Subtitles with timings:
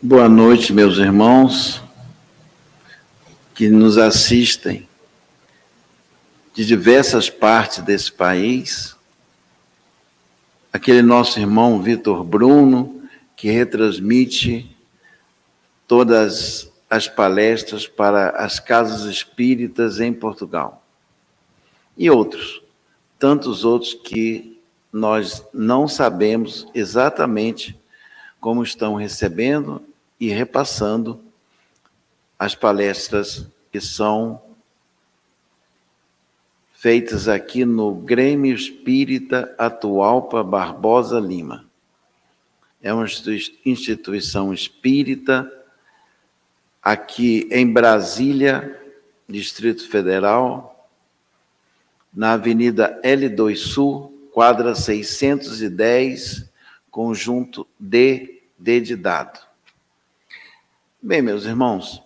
[0.00, 1.82] Boa noite, meus irmãos
[3.52, 4.88] que nos assistem
[6.54, 8.94] de diversas partes desse país.
[10.72, 13.02] Aquele nosso irmão Vitor Bruno,
[13.34, 14.70] que retransmite
[15.88, 20.86] todas as palestras para as casas espíritas em Portugal.
[21.96, 22.62] E outros,
[23.18, 24.60] tantos outros que
[24.92, 27.76] nós não sabemos exatamente
[28.40, 29.87] como estão recebendo
[30.20, 31.22] e repassando
[32.38, 34.42] as palestras que são
[36.72, 41.68] feitas aqui no Grêmio Espírita Atualpa Barbosa Lima.
[42.80, 43.06] É uma
[43.64, 45.52] instituição espírita
[46.80, 48.80] aqui em Brasília,
[49.28, 50.88] Distrito Federal,
[52.14, 56.48] na Avenida L2 Sul, quadra 610,
[56.90, 59.47] conjunto D, D de dado.
[61.08, 62.04] Bem, meus irmãos,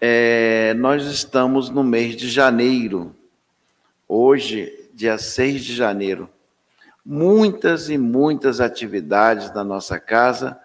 [0.00, 3.12] é, nós estamos no mês de janeiro,
[4.06, 6.30] hoje, dia 6 de janeiro.
[7.04, 10.56] Muitas e muitas atividades da nossa casa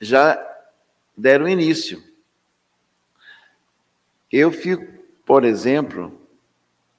[0.00, 0.40] já
[1.18, 2.00] deram início.
[4.30, 4.86] Eu fico,
[5.26, 6.16] por exemplo,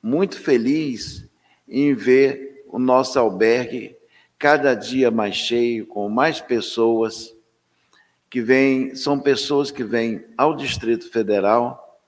[0.01, 1.25] muito feliz
[1.65, 3.95] em ver o nosso albergue
[4.37, 7.32] cada dia mais cheio, com mais pessoas
[8.33, 12.01] que vêm, são pessoas que vêm ao Distrito Federal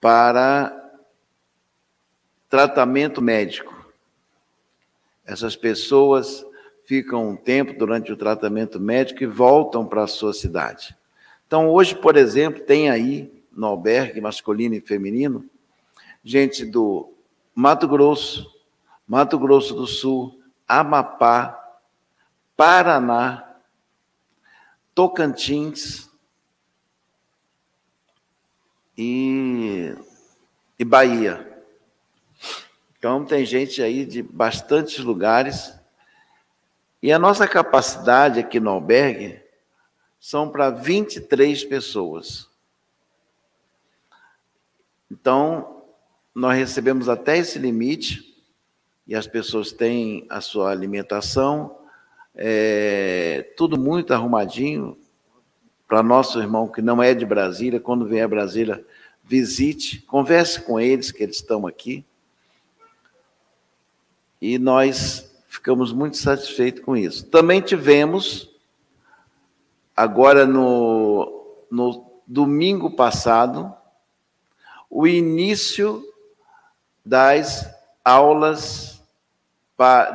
[0.00, 0.92] para
[2.48, 3.92] tratamento médico.
[5.26, 6.46] Essas pessoas
[6.84, 10.96] ficam um tempo durante o tratamento médico e voltam para a sua cidade.
[11.48, 15.44] Então, hoje, por exemplo, tem aí no albergue masculino e feminino
[16.22, 17.12] gente do
[17.52, 18.48] Mato Grosso,
[19.04, 21.58] Mato Grosso do Sul, Amapá,
[22.56, 23.51] Paraná,
[24.94, 26.10] Tocantins
[28.96, 29.94] e,
[30.78, 31.64] e Bahia.
[32.98, 35.74] Então, tem gente aí de bastantes lugares.
[37.02, 39.42] E a nossa capacidade aqui no albergue
[40.20, 42.48] são para 23 pessoas.
[45.10, 45.82] Então,
[46.34, 48.32] nós recebemos até esse limite,
[49.06, 51.81] e as pessoas têm a sua alimentação,
[52.34, 54.98] é, tudo muito arrumadinho.
[55.86, 58.84] Para nosso irmão que não é de Brasília, quando vier a Brasília,
[59.22, 62.04] visite, converse com eles, que eles estão aqui.
[64.40, 67.26] E nós ficamos muito satisfeitos com isso.
[67.26, 68.50] Também tivemos,
[69.94, 73.72] agora no, no domingo passado,
[74.88, 76.02] o início
[77.04, 77.68] das
[78.04, 79.02] aulas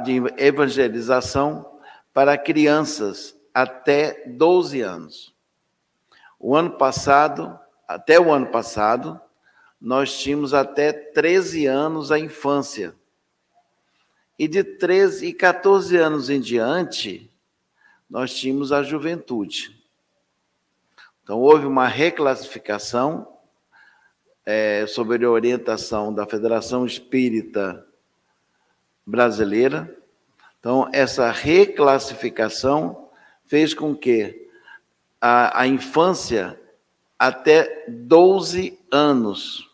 [0.03, 1.76] de evangelização
[2.17, 5.35] para crianças até 12 anos.
[6.39, 9.21] O ano passado, até o ano passado,
[9.79, 12.95] nós tínhamos até 13 anos a infância.
[14.39, 17.31] E de 13 e 14 anos em diante,
[18.09, 19.79] nós tínhamos a juventude.
[21.21, 23.31] Então, houve uma reclassificação
[24.43, 27.87] é, sob a orientação da Federação Espírita
[29.05, 29.96] Brasileira,
[30.67, 33.07] então, essa reclassificação
[33.45, 34.49] fez com que
[35.21, 36.59] a, a infância
[37.17, 39.71] até 12 anos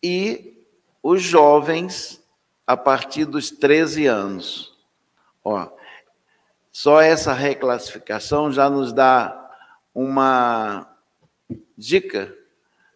[0.00, 0.64] e
[1.02, 2.22] os jovens
[2.64, 4.78] a partir dos 13 anos.
[5.42, 5.68] Ó,
[6.70, 9.50] só essa reclassificação já nos dá
[9.92, 10.96] uma
[11.76, 12.32] dica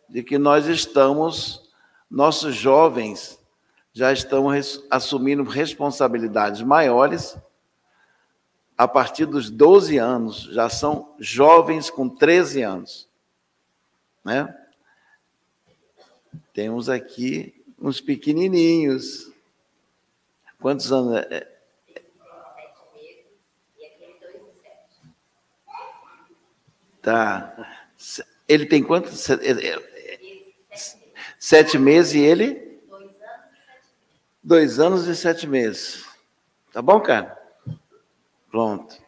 [0.08, 1.68] de que nós estamos,
[2.08, 3.41] nossos jovens
[3.92, 4.48] já estão
[4.90, 7.36] assumindo responsabilidades maiores.
[8.76, 13.08] A partir dos 12 anos, já são jovens com 13 anos.
[14.24, 14.54] Né?
[16.54, 19.30] Temos aqui uns pequenininhos.
[20.58, 21.16] Quantos anos?
[21.30, 21.48] É?
[27.02, 27.88] Tá.
[28.48, 29.26] Ele tem quantos?
[31.38, 32.71] Sete meses e ele?
[34.44, 36.04] Dois anos e sete meses.
[36.72, 37.38] Tá bom, cara?
[38.50, 39.00] Pronto.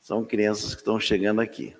[0.00, 1.76] São crianças que estão chegando aqui.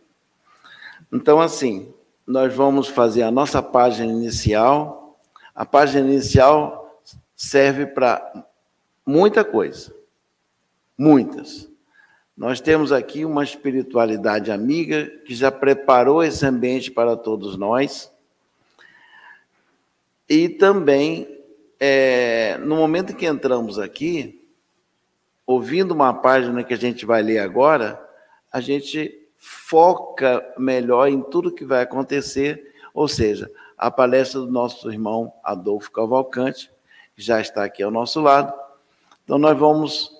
[1.12, 1.92] Então, assim,
[2.24, 5.18] nós vamos fazer a nossa página inicial.
[5.52, 7.02] A página inicial
[7.34, 8.46] serve para
[9.04, 9.92] muita coisa.
[10.96, 11.68] Muitas.
[12.36, 18.08] Nós temos aqui uma espiritualidade amiga que já preparou esse ambiente para todos nós.
[20.28, 21.43] E também
[21.86, 24.48] é, no momento que entramos aqui,
[25.46, 28.02] ouvindo uma página que a gente vai ler agora,
[28.50, 34.90] a gente foca melhor em tudo que vai acontecer, ou seja, a palestra do nosso
[34.90, 36.72] irmão Adolfo Cavalcante,
[37.14, 38.54] que já está aqui ao nosso lado.
[39.22, 40.10] Então, nós vamos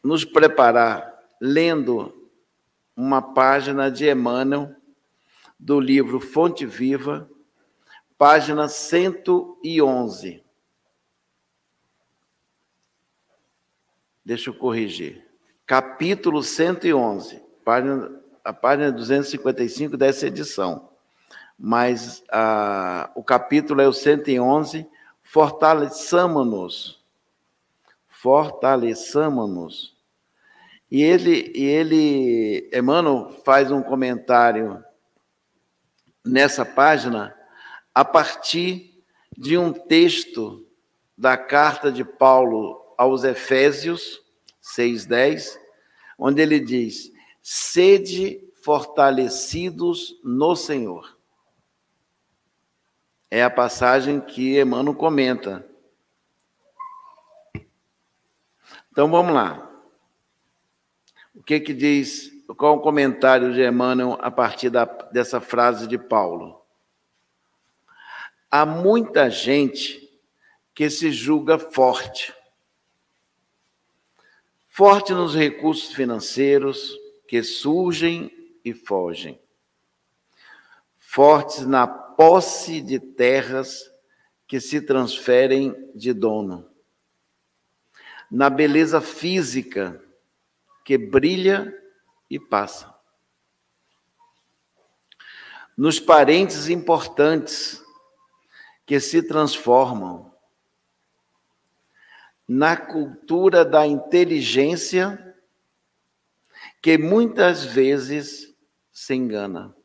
[0.00, 2.30] nos preparar lendo
[2.96, 4.76] uma página de Emmanuel,
[5.58, 7.28] do livro Fonte Viva,
[8.16, 10.46] página 111.
[14.28, 15.24] Deixa eu corrigir.
[15.64, 20.90] Capítulo 111, página, a página 255 dessa edição.
[21.58, 24.86] Mas a, o capítulo é o 111,
[25.22, 27.02] fortaleçamos-nos.
[28.06, 29.96] Fortaleçamos-nos.
[30.90, 34.84] E ele, e ele, Emmanuel faz um comentário
[36.22, 37.34] nessa página
[37.94, 39.02] a partir
[39.34, 40.66] de um texto
[41.16, 44.20] da carta de Paulo aos Efésios
[44.60, 45.58] 6:10,
[46.18, 47.10] onde ele diz:
[47.40, 51.16] "Sede fortalecidos no Senhor".
[53.30, 55.66] É a passagem que Emmanuel comenta.
[58.90, 59.64] Então vamos lá.
[61.34, 65.96] O que que diz, qual o comentário de Emmanuel a partir da, dessa frase de
[65.96, 66.60] Paulo?
[68.50, 70.08] Há muita gente
[70.74, 72.34] que se julga forte,
[74.78, 76.96] forte nos recursos financeiros
[77.26, 78.30] que surgem
[78.64, 79.42] e fogem,
[81.00, 83.90] fortes na posse de terras
[84.46, 86.70] que se transferem de dono,
[88.30, 90.00] na beleza física
[90.84, 91.76] que brilha
[92.30, 92.94] e passa,
[95.76, 97.82] nos parentes importantes
[98.86, 100.27] que se transformam,
[102.48, 105.36] na cultura da inteligência,
[106.80, 108.56] que muitas vezes
[108.90, 109.76] se engana.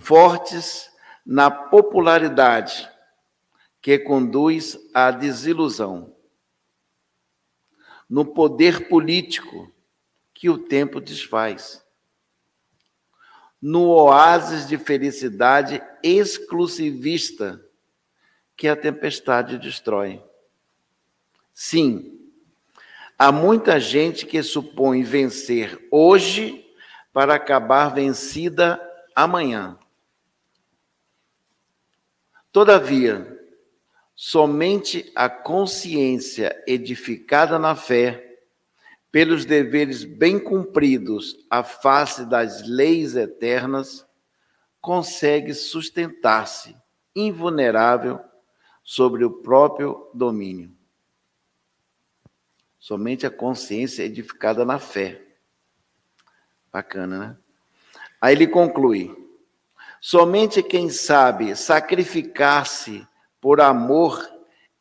[0.00, 0.90] Fortes
[1.26, 2.90] na popularidade,
[3.82, 6.16] que conduz à desilusão.
[8.08, 9.70] No poder político,
[10.32, 11.84] que o tempo desfaz.
[13.60, 17.63] No oásis de felicidade exclusivista,
[18.56, 20.22] que a tempestade destrói.
[21.52, 22.20] Sim,
[23.18, 26.64] há muita gente que supõe vencer hoje
[27.12, 28.80] para acabar vencida
[29.14, 29.78] amanhã.
[32.50, 33.40] Todavia,
[34.14, 38.20] somente a consciência edificada na fé,
[39.10, 44.04] pelos deveres bem cumpridos à face das leis eternas,
[44.80, 46.76] consegue sustentar-se
[47.14, 48.20] invulnerável
[48.84, 50.70] sobre o próprio domínio.
[52.78, 55.22] Somente a consciência edificada na fé.
[56.70, 57.36] Bacana, né?
[58.20, 59.16] Aí ele conclui:
[60.00, 63.06] somente quem sabe sacrificar-se
[63.40, 64.22] por amor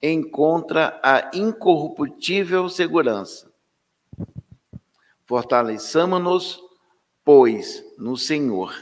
[0.02, 3.50] encontra a incorruptível segurança.
[5.24, 6.62] Fortaleçamos-nos,
[7.24, 8.76] pois, no Senhor,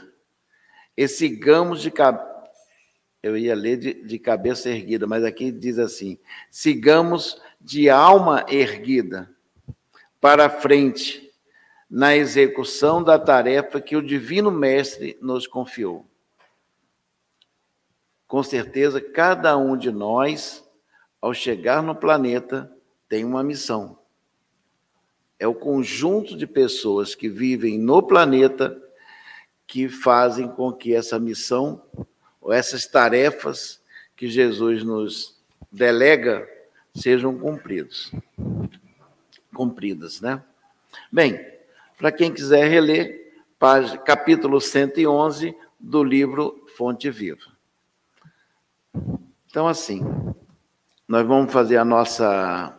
[0.96, 2.31] e sigamos de cabeça
[3.22, 6.18] eu ia ler de, de cabeça erguida, mas aqui diz assim:
[6.50, 9.30] sigamos de alma erguida
[10.20, 11.30] para frente
[11.88, 16.06] na execução da tarefa que o Divino Mestre nos confiou.
[18.26, 20.66] Com certeza, cada um de nós,
[21.20, 22.74] ao chegar no planeta,
[23.08, 23.98] tem uma missão.
[25.38, 28.80] É o conjunto de pessoas que vivem no planeta
[29.66, 31.82] que fazem com que essa missão
[32.42, 33.80] ou essas tarefas
[34.16, 36.46] que Jesus nos delega
[36.94, 38.12] sejam cumpridos.
[39.54, 40.42] Cumpridas, né?
[41.10, 41.40] Bem,
[41.96, 43.32] para quem quiser reler,
[44.04, 47.52] capítulo 111 do livro Fonte Viva.
[49.46, 50.02] Então, assim,
[51.06, 52.76] nós vamos fazer a nossa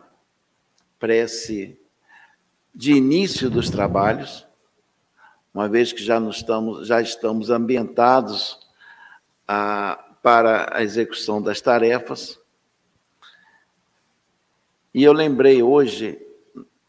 [0.98, 1.78] prece
[2.74, 4.46] de início dos trabalhos,
[5.52, 8.63] uma vez que já, estamos, já estamos ambientados
[9.46, 12.40] a, para a execução das tarefas.
[14.92, 16.18] E eu lembrei hoje,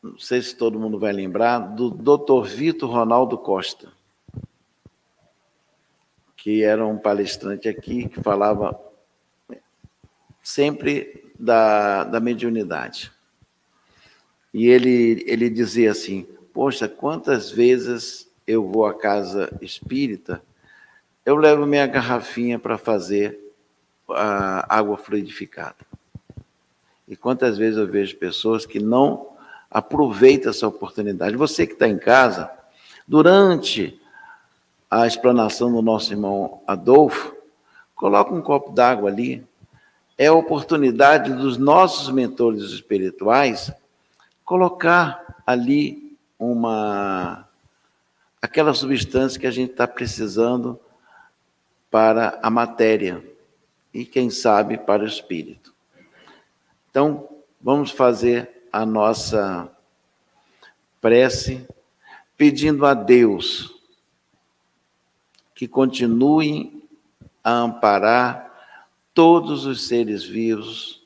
[0.02, 2.48] não sei se todo mundo vai lembrar, do Dr.
[2.48, 3.92] Vitor Ronaldo Costa,
[6.38, 8.80] que era um palestrante aqui que falava
[10.44, 13.12] sempre da, da mediunidade.
[14.54, 20.42] E ele, ele dizia assim: Poxa, quantas vezes eu vou à casa espírita
[21.26, 23.40] eu levo minha garrafinha para fazer
[24.10, 25.76] a água fluidificada.
[27.08, 29.30] E quantas vezes eu vejo pessoas que não
[29.70, 31.36] aproveitam essa oportunidade.
[31.36, 32.50] Você que está em casa,
[33.08, 34.02] Durante
[34.90, 37.36] a explanação do nosso irmão Adolfo,
[37.96, 39.46] coloca um copo d'água ali.
[40.18, 43.72] É a oportunidade dos nossos mentores espirituais
[44.44, 47.48] colocar ali uma
[48.42, 50.80] aquela substância que a gente está precisando
[51.96, 53.24] para a matéria
[53.94, 55.74] e, quem sabe, para o espírito.
[56.90, 57.30] Então,
[57.62, 59.72] vamos fazer a nossa
[61.00, 61.66] prece
[62.36, 63.82] pedindo a Deus
[65.56, 66.86] que continue
[67.42, 68.76] a amparar
[69.14, 71.02] todos os seres vivos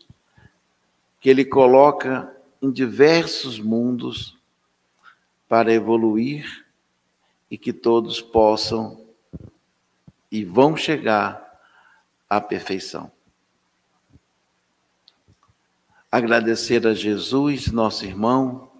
[1.22, 4.36] que Ele coloca em diversos mundos
[5.48, 6.65] para evoluir
[7.48, 9.08] e que todos possam
[10.31, 11.59] e vão chegar
[12.29, 13.12] à perfeição.
[16.12, 18.71] Agradecer a Jesus, nosso irmão,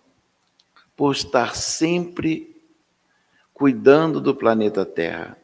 [0.96, 2.60] por estar sempre
[3.54, 5.38] cuidando do planeta Terra.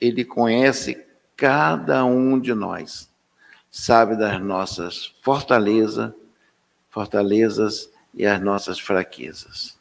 [0.00, 1.04] Ele conhece
[1.36, 3.10] cada um de nós,
[3.70, 6.12] sabe das nossas fortalezas,
[6.90, 9.78] fortalezas e as nossas fraquezas.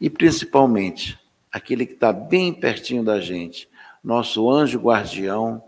[0.00, 1.18] E principalmente,
[1.50, 3.68] aquele que está bem pertinho da gente,
[4.04, 5.64] nosso anjo guardião,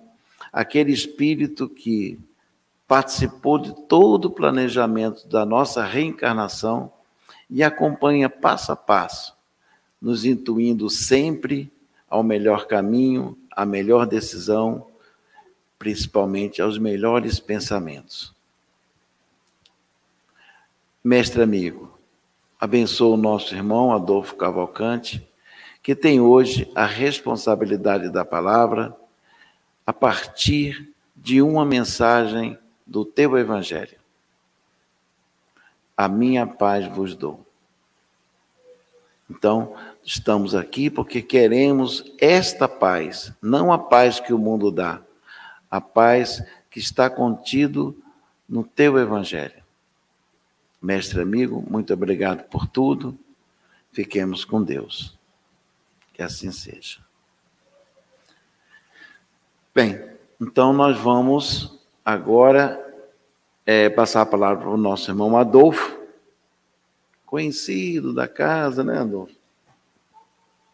[0.52, 2.18] aquele espírito que
[2.86, 6.92] participou de todo o planejamento da nossa reencarnação
[7.48, 9.34] e acompanha passo a passo,
[10.00, 11.72] nos intuindo sempre
[12.08, 14.86] ao melhor caminho, à melhor decisão,
[15.78, 18.34] principalmente aos melhores pensamentos.
[21.02, 21.98] Mestre amigo,
[22.60, 25.26] abençoa o nosso irmão Adolfo Cavalcante
[25.86, 28.92] que tem hoje a responsabilidade da palavra
[29.86, 33.96] a partir de uma mensagem do teu Evangelho.
[35.96, 37.46] A minha paz vos dou.
[39.30, 45.00] Então, estamos aqui porque queremos esta paz, não a paz que o mundo dá,
[45.70, 47.96] a paz que está contido
[48.48, 49.62] no teu Evangelho.
[50.82, 53.16] Mestre amigo, muito obrigado por tudo.
[53.92, 55.15] Fiquemos com Deus.
[56.16, 57.00] Que assim seja.
[59.74, 60.02] Bem,
[60.40, 62.82] então nós vamos agora
[63.66, 66.00] é, passar a palavra para o nosso irmão Adolfo,
[67.26, 69.36] conhecido da casa, né, Adolfo?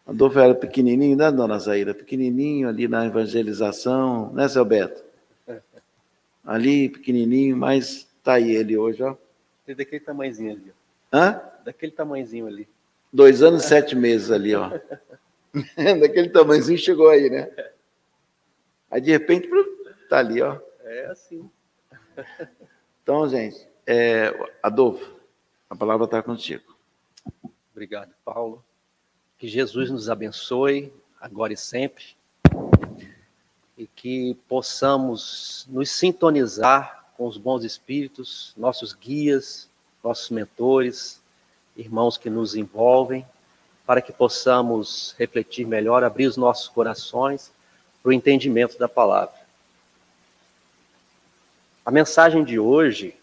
[0.07, 1.93] Adolfo era pequenininho, né, dona Zaira?
[1.93, 5.03] Pequenininho ali na evangelização, né, seu Beto?
[6.45, 9.17] Ali, pequenininho, mas tá aí ele hoje, ó.
[9.65, 10.73] Tem daquele tamanhozinho ali.
[11.11, 11.41] Hã?
[11.65, 12.65] Daquele tamanhozinho ali.
[13.11, 14.71] Dois anos e sete meses ali, ó.
[15.99, 17.49] Daquele tamanhozinho chegou aí, né?
[18.89, 19.49] Aí de repente,
[20.09, 20.59] tá ali, ó.
[20.83, 21.49] É assim.
[23.01, 25.13] Então, gente, é, Adolfo,
[25.69, 26.75] a palavra está contigo.
[27.71, 28.63] Obrigado, Paulo.
[29.37, 32.15] Que Jesus nos abençoe agora e sempre
[33.77, 39.67] e que possamos nos sintonizar com os bons espíritos, nossos guias,
[40.03, 41.19] nossos mentores,
[41.75, 43.25] irmãos que nos envolvem
[43.85, 47.51] para que possamos refletir melhor, abrir os nossos corações
[48.01, 49.35] para o entendimento da palavra.
[51.85, 53.13] A mensagem de hoje,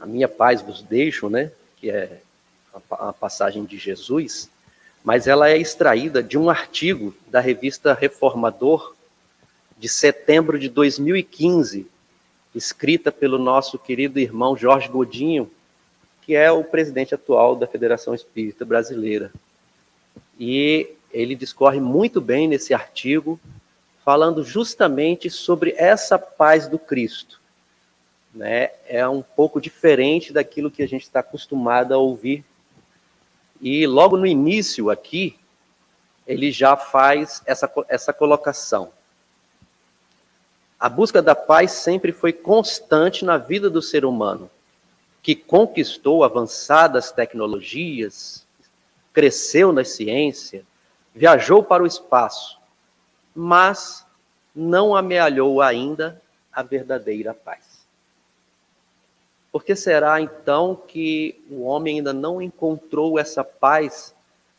[0.00, 2.22] a minha paz vos deixo, né, que é
[2.90, 4.48] a passagem de Jesus,
[5.04, 8.94] mas ela é extraída de um artigo da revista Reformador
[9.78, 11.86] de setembro de 2015,
[12.54, 15.50] escrita pelo nosso querido irmão Jorge Godinho,
[16.30, 19.32] que é o presidente atual da Federação Espírita Brasileira.
[20.38, 23.40] E ele discorre muito bem nesse artigo,
[24.04, 27.40] falando justamente sobre essa paz do Cristo.
[28.32, 28.70] Né?
[28.86, 32.44] É um pouco diferente daquilo que a gente está acostumado a ouvir.
[33.60, 35.36] E logo no início aqui,
[36.24, 38.92] ele já faz essa, essa colocação.
[40.78, 44.48] A busca da paz sempre foi constante na vida do ser humano
[45.22, 48.44] que conquistou avançadas tecnologias,
[49.12, 50.64] cresceu na ciência,
[51.14, 52.58] viajou para o espaço,
[53.34, 54.04] mas
[54.54, 56.20] não amealhou ainda
[56.52, 57.80] a verdadeira paz.
[59.52, 64.14] Por que será então que o homem ainda não encontrou essa paz,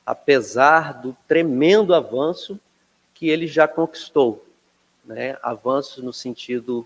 [0.06, 2.60] apesar do tremendo avanço
[3.14, 4.46] que ele já conquistou?
[5.06, 5.38] Né?
[5.42, 6.86] Avanço no sentido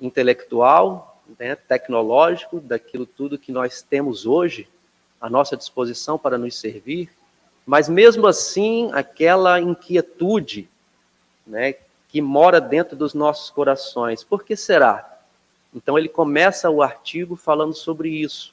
[0.00, 4.68] intelectual, né, tecnológico, daquilo tudo que nós temos hoje
[5.20, 7.10] à nossa disposição para nos servir,
[7.66, 10.68] mas mesmo assim, aquela inquietude
[11.46, 11.74] né,
[12.08, 14.24] que mora dentro dos nossos corações.
[14.24, 15.06] Por que será?
[15.74, 18.52] Então, ele começa o artigo falando sobre isso,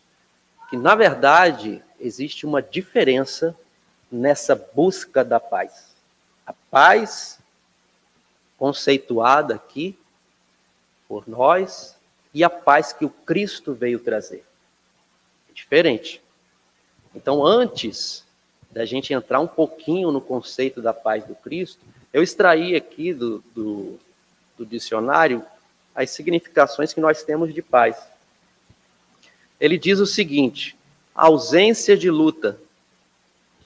[0.69, 3.55] que na verdade existe uma diferença
[4.11, 5.95] nessa busca da paz.
[6.45, 7.39] A paz
[8.57, 9.97] conceituada aqui
[11.07, 11.96] por nós
[12.37, 14.45] e a paz que o Cristo veio trazer.
[15.49, 16.21] É diferente.
[17.15, 18.23] Então, antes
[18.69, 21.81] da gente entrar um pouquinho no conceito da paz do Cristo,
[22.13, 23.99] eu extraí aqui do, do,
[24.55, 25.43] do dicionário
[25.95, 27.97] as significações que nós temos de paz.
[29.59, 30.77] Ele diz o seguinte:
[31.15, 32.61] ausência de luta,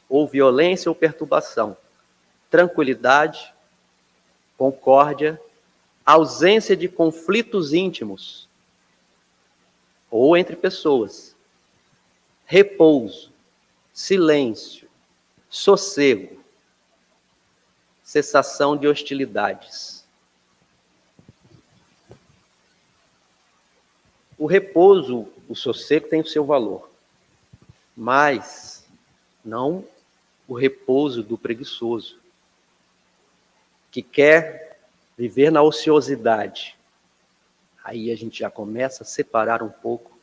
[0.07, 1.75] ou violência ou perturbação,
[2.49, 3.53] tranquilidade,
[4.57, 5.37] concórdia,
[6.05, 8.49] ausência de conflitos íntimos
[10.11, 11.33] ou entre pessoas,
[12.45, 13.31] repouso,
[13.93, 14.89] silêncio,
[15.49, 16.43] sossego,
[18.03, 20.03] cessação de hostilidades.
[24.37, 26.91] O repouso, o sossego tem o seu valor,
[27.95, 28.83] mas
[29.45, 29.87] não
[30.45, 32.19] o repouso do preguiçoso,
[33.89, 34.79] que quer
[35.17, 36.75] viver na ociosidade.
[37.83, 40.17] Aí a gente já começa a separar um pouco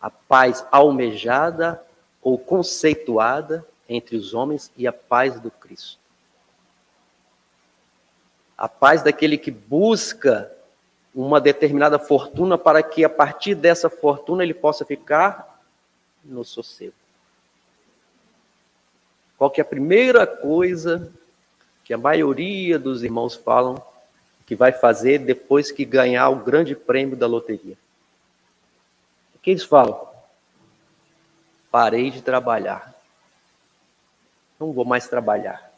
[0.00, 1.82] a paz almejada
[2.22, 5.98] ou conceituada entre os homens e a paz do Cristo.
[8.56, 10.50] A paz daquele que busca
[11.14, 15.60] uma determinada fortuna para que a partir dessa fortuna ele possa ficar
[16.24, 16.94] no sossego.
[19.36, 21.12] Qual que é a primeira coisa
[21.84, 23.82] que a maioria dos irmãos falam
[24.42, 27.76] que vai fazer depois que ganhar o grande prêmio da loteria?
[29.34, 30.08] O que eles falam?
[31.70, 32.94] Parei de trabalhar.
[34.58, 35.72] Não vou mais trabalhar.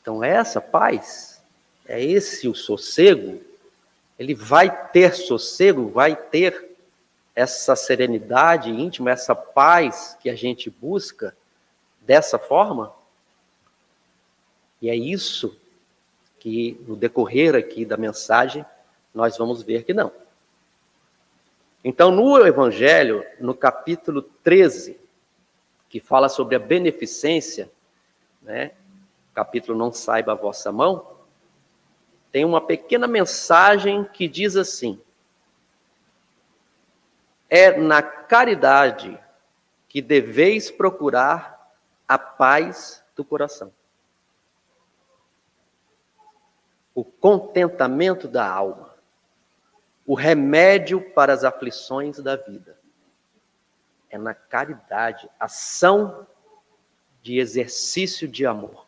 [0.00, 1.40] Então, essa paz,
[1.86, 3.40] é esse o sossego
[4.18, 6.76] ele vai ter sossego, vai ter
[7.36, 11.36] essa serenidade íntima, essa paz que a gente busca
[12.00, 12.92] dessa forma?
[14.82, 15.56] E é isso
[16.38, 18.64] que, no decorrer aqui da mensagem,
[19.14, 20.12] nós vamos ver que não.
[21.84, 24.98] Então, no Evangelho, no capítulo 13,
[25.88, 27.70] que fala sobre a beneficência,
[28.42, 28.72] né?
[29.34, 31.06] Capítulo Não Saiba a Vossa Mão,
[32.30, 35.00] tem uma pequena mensagem que diz assim:
[37.48, 39.18] É na caridade
[39.88, 41.72] que deveis procurar
[42.06, 43.72] a paz do coração,
[46.98, 48.92] o contentamento da alma,
[50.04, 52.76] o remédio para as aflições da vida.
[54.10, 56.26] É na caridade, ação
[57.22, 58.84] de exercício de amor.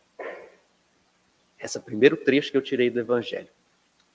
[1.57, 3.47] Esse é o primeiro trecho que eu tirei do Evangelho.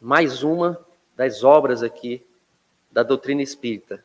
[0.02, 0.78] Mais uma
[1.16, 2.22] das obras aqui
[2.92, 4.04] da doutrina espírita.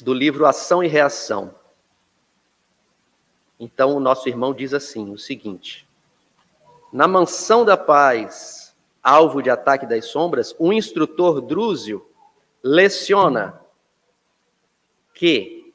[0.00, 1.52] Do livro Ação e Reação.
[3.58, 5.84] Então, o nosso irmão diz assim: o seguinte:
[6.92, 12.06] Na mansão da paz, alvo de ataque das sombras, um instrutor drúzio
[12.62, 13.58] leciona
[15.14, 15.72] que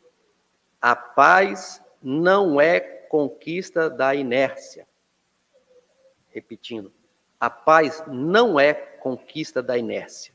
[0.79, 4.87] a paz não é conquista da inércia.
[6.29, 6.93] Repetindo,
[7.39, 10.33] a paz não é conquista da inércia,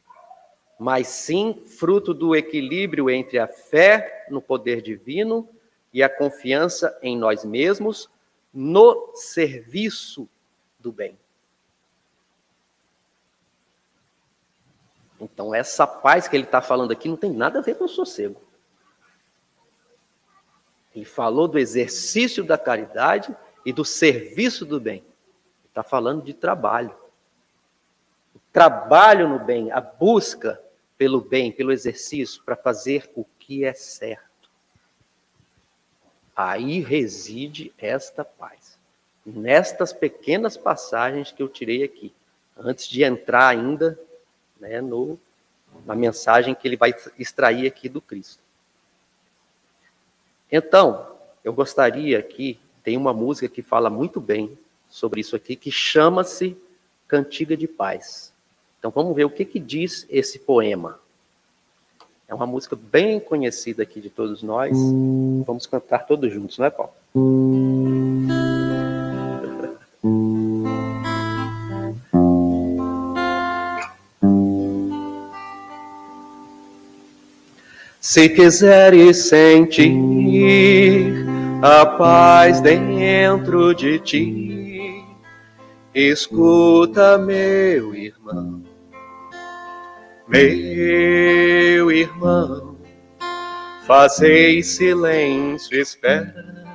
[0.81, 5.49] mas sim fruto do equilíbrio entre a fé no poder divino
[5.92, 8.11] e a confiança em nós mesmos
[8.53, 10.29] no serviço
[10.83, 11.18] do bem.
[15.21, 18.40] Então, essa paz que ele está falando aqui não tem nada a ver com sossego.
[20.95, 25.05] Ele falou do exercício da caridade e do serviço do bem.
[25.68, 26.95] Está falando de trabalho.
[28.35, 30.61] O trabalho no bem, a busca
[30.99, 34.51] pelo bem, pelo exercício, para fazer o que é certo.
[36.35, 38.62] Aí reside esta paz.
[39.25, 42.13] Nestas pequenas passagens que eu tirei aqui,
[42.57, 43.99] antes de entrar ainda
[44.61, 45.19] né, no,
[45.87, 48.43] na mensagem que ele vai extrair aqui do Cristo.
[50.51, 51.07] Então,
[51.43, 54.57] eu gostaria aqui, tem uma música que fala muito bem
[54.91, 56.57] sobre isso aqui, que chama-se
[57.09, 58.33] Cantiga de Paz.
[58.79, 60.99] Então vamos ver o que, que diz esse poema.
[62.29, 64.77] É uma música bem conhecida aqui de todos nós.
[65.47, 66.93] Vamos cantar todos juntos, não é, Paulo?
[78.12, 79.90] Se quiseres sentir
[81.62, 85.03] a paz dentro de ti,
[85.94, 88.62] escuta, meu irmão,
[90.29, 92.77] meu irmão,
[93.87, 96.66] Fazei silêncio, espera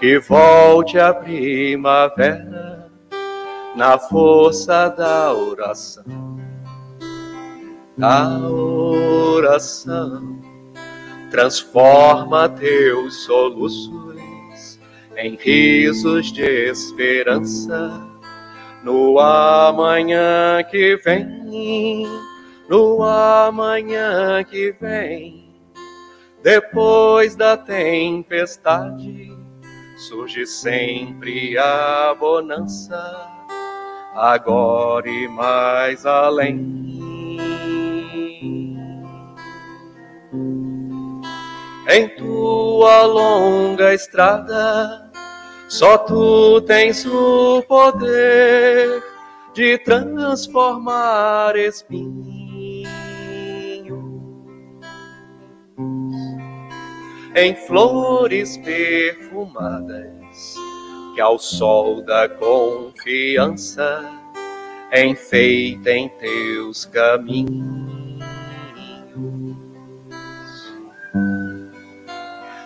[0.00, 2.90] que volte a primavera
[3.76, 6.41] na força da oração.
[8.02, 10.40] A oração
[11.30, 14.80] transforma teus soluços
[15.16, 18.04] em risos de esperança
[18.82, 22.04] no amanhã que vem,
[22.68, 25.42] no amanhã que vem
[26.42, 29.30] depois da tempestade,
[29.96, 32.98] surge sempre a bonança,
[34.12, 36.91] agora e mais além.
[41.88, 45.10] Em tua longa estrada,
[45.68, 49.02] só tu tens o poder
[49.52, 52.52] de transformar espinhos
[57.34, 60.54] em flores perfumadas
[61.14, 64.04] que ao sol da confiança
[64.92, 67.91] enfeitem teus caminhos.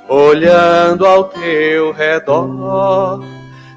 [0.09, 3.21] Olhando ao teu redor,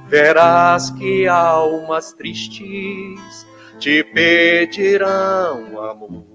[0.07, 3.47] verás que almas tristes
[3.79, 6.25] te pedirão amor.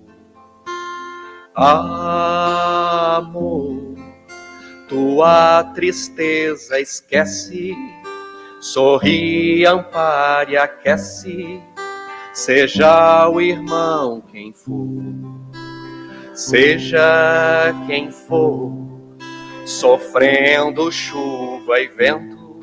[1.55, 2.35] Amor
[4.95, 7.75] tua tristeza esquece,
[8.61, 11.61] sorri, ampare, aquece,
[12.33, 15.03] seja o irmão quem for,
[16.33, 18.73] seja quem for,
[19.65, 22.61] sofrendo chuva e vento,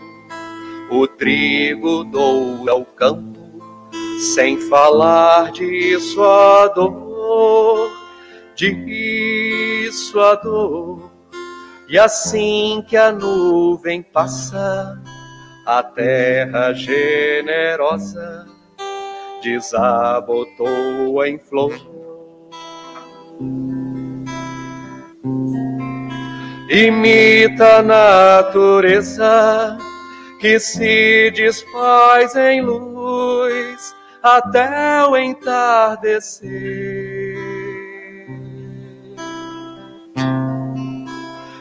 [0.90, 3.60] o trigo doura o campo,
[4.34, 7.90] sem falar de sua dor,
[8.56, 11.12] de sua dor
[11.92, 14.98] e assim que a nuvem passa,
[15.66, 18.48] a terra generosa
[19.44, 21.74] desabotou em flor.
[26.74, 29.78] Imita a natureza
[30.40, 36.48] que se desfaz em luz até o entardecer.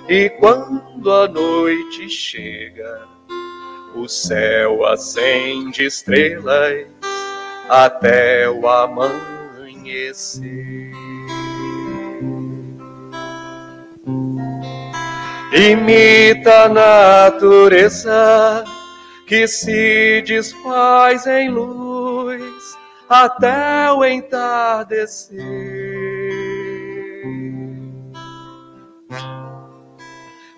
[0.08, 3.08] E quando a noite chega,
[3.96, 6.86] o céu acende estrelas
[7.68, 9.10] até o amanhecer.
[15.52, 18.64] Imita a natureza
[19.26, 25.40] que se desfaz em luz até o entardecer.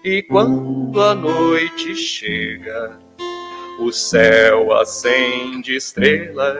[0.04, 2.98] E quando a noite chega,
[3.80, 6.58] o céu acende estrelas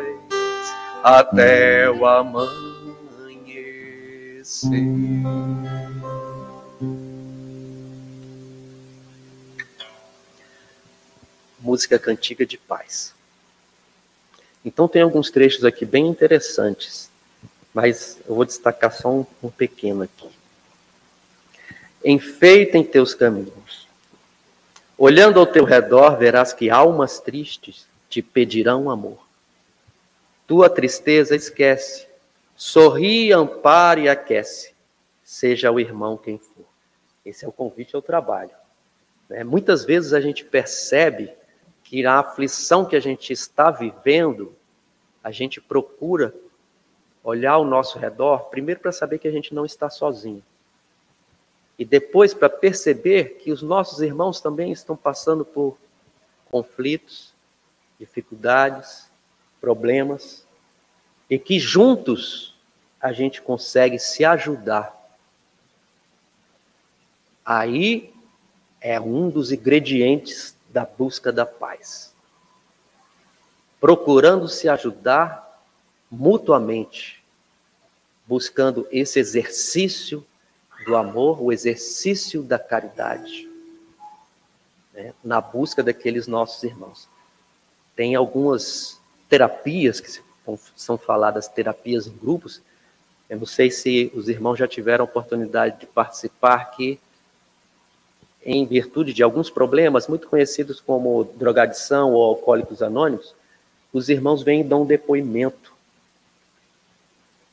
[1.03, 2.53] até o amanhecer.
[11.63, 13.15] Música cantiga de paz.
[14.63, 17.09] Então tem alguns trechos aqui bem interessantes,
[17.73, 20.29] mas eu vou destacar só um, um pequeno aqui
[22.05, 23.87] enfeitem teus caminhos.
[24.97, 29.27] Olhando ao teu redor, verás que almas tristes te pedirão amor.
[30.47, 32.07] Tua tristeza esquece,
[32.55, 34.75] sorri, ampare e aquece,
[35.25, 36.67] seja o irmão quem for.
[37.25, 38.51] Esse é o convite ao trabalho.
[39.29, 39.45] Né?
[39.45, 41.31] Muitas vezes a gente percebe
[41.93, 44.57] que a aflição que a gente está vivendo,
[45.23, 46.35] a gente procura
[47.23, 50.43] olhar ao nosso redor, primeiro para saber que a gente não está sozinho
[51.79, 55.77] e depois para perceber que os nossos irmãos também estão passando por
[56.51, 57.31] conflitos,
[58.01, 59.07] dificuldades,
[59.61, 60.47] problemas,
[61.29, 62.55] e que juntos
[62.99, 64.99] a gente consegue se ajudar.
[67.45, 68.15] Aí
[68.81, 72.13] é um dos ingredientes da busca da paz.
[73.81, 75.61] Procurando se ajudar
[76.11, 77.23] mutuamente,
[78.27, 80.25] buscando esse exercício
[80.85, 83.49] do amor, o exercício da caridade,
[84.93, 87.09] né, na busca daqueles nossos irmãos.
[87.95, 90.21] Tem algumas terapias que
[90.77, 92.61] são faladas, terapias em grupos.
[93.29, 97.01] Eu não sei se os irmãos já tiveram oportunidade de participar que,
[98.45, 103.35] em virtude de alguns problemas muito conhecidos como drogadição ou alcoólicos anônimos,
[103.93, 105.73] os irmãos vêm e dão um depoimento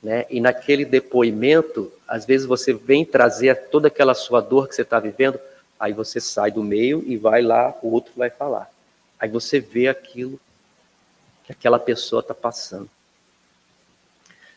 [0.02, 0.26] né?
[0.30, 5.00] E naquele depoimento, às vezes você vem trazer toda aquela sua dor que você está
[5.00, 5.40] vivendo,
[5.80, 8.70] aí você sai do meio e vai lá, o outro vai falar.
[9.20, 10.40] Aí você vê aquilo
[11.44, 12.90] que aquela pessoa está passando.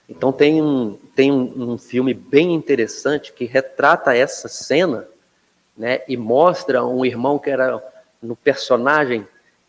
[0.09, 5.09] Então tem um, tem um, um, filme bem interessante que retrata essa cena,
[5.83, 6.03] né?
[6.07, 7.83] E mostra um irmão que era
[8.23, 9.27] no personagem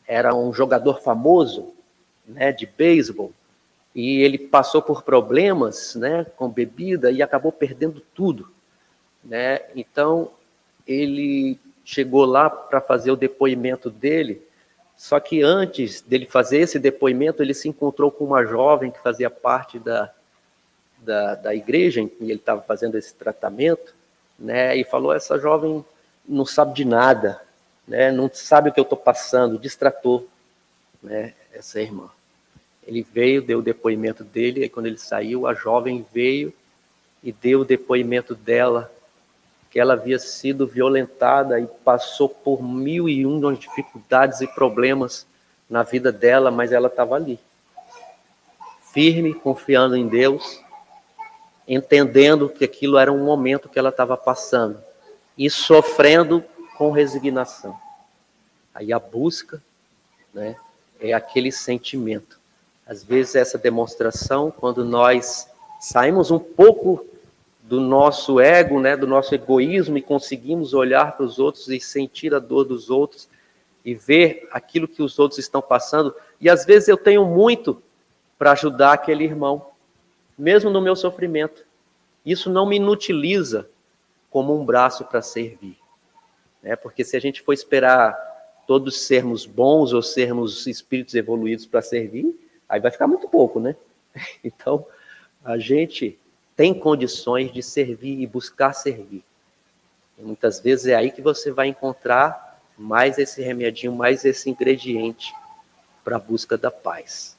[0.08, 1.74] era um jogador famoso,
[2.28, 2.52] né?
[2.52, 3.34] De beisebol
[3.96, 8.50] e ele passou por problemas, né, com bebida e acabou perdendo tudo,
[9.24, 9.62] né?
[9.76, 10.32] Então
[10.88, 14.42] ele chegou lá para fazer o depoimento dele,
[14.98, 19.30] só que antes dele fazer esse depoimento, ele se encontrou com uma jovem que fazia
[19.30, 20.12] parte da,
[21.00, 23.94] da, da igreja em que ele estava fazendo esse tratamento,
[24.40, 24.76] né?
[24.76, 25.86] E falou: essa jovem
[26.28, 27.42] não sabe de nada,
[27.88, 28.12] né?
[28.12, 30.28] Não sabe o que eu estou passando, distratou,
[31.02, 31.34] né?
[31.54, 32.10] Essa irmã.
[32.86, 36.54] Ele veio, deu o depoimento dele, e quando ele saiu, a jovem veio
[37.24, 38.92] e deu o depoimento dela,
[39.70, 45.26] que ela havia sido violentada e passou por mil e um dificuldades e problemas
[45.70, 47.40] na vida dela, mas ela estava ali,
[48.94, 50.62] firme, confiando em Deus,
[51.68, 54.80] entendendo que aquilo era um momento que ela estava passando
[55.38, 56.44] e sofrendo
[56.78, 57.78] com resignação.
[58.74, 59.62] Aí a busca,
[60.34, 60.56] né,
[61.00, 62.42] é aquele sentimento
[62.86, 65.48] às vezes, essa demonstração, quando nós
[65.80, 67.06] saímos um pouco
[67.62, 72.36] do nosso ego, né, do nosso egoísmo e conseguimos olhar para os outros e sentir
[72.36, 73.28] a dor dos outros
[73.86, 76.14] e ver aquilo que os outros estão passando.
[76.42, 77.82] E às vezes eu tenho muito
[78.38, 79.66] para ajudar aquele irmão,
[80.38, 81.64] mesmo no meu sofrimento.
[82.26, 83.68] Isso não me inutiliza
[84.34, 85.78] como um braço para servir.
[86.62, 86.76] Né?
[86.76, 88.14] Porque se a gente for esperar
[88.68, 92.36] todos sermos bons ou sermos espíritos evoluídos para servir,
[92.74, 93.76] Aí vai ficar muito pouco, né?
[94.44, 94.84] Então,
[95.46, 96.18] a gente
[96.56, 99.24] tem condições de servir e buscar servir.
[100.18, 105.32] E muitas vezes é aí que você vai encontrar mais esse remedinho, mais esse ingrediente
[106.04, 107.33] para a busca da paz.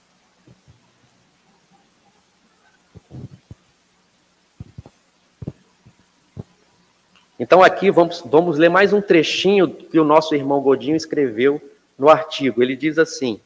[7.38, 11.60] Então aqui vamos, vamos ler mais um trechinho que o nosso irmão Godinho escreveu
[11.98, 12.62] no artigo.
[12.62, 13.40] Ele diz assim: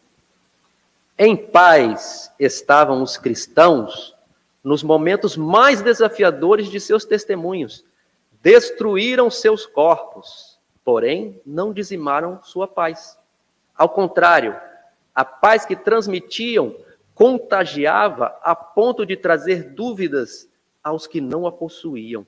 [1.18, 4.14] em paz estavam os cristãos
[4.62, 7.84] nos momentos mais desafiadores de seus testemunhos.
[8.42, 13.18] Destruíram seus corpos, porém não dizimaram sua paz.
[13.74, 14.56] Ao contrário,
[15.12, 16.72] a paz que transmitiam
[17.14, 20.48] contagiava a ponto de trazer dúvidas
[20.84, 22.24] aos que não a possuíam.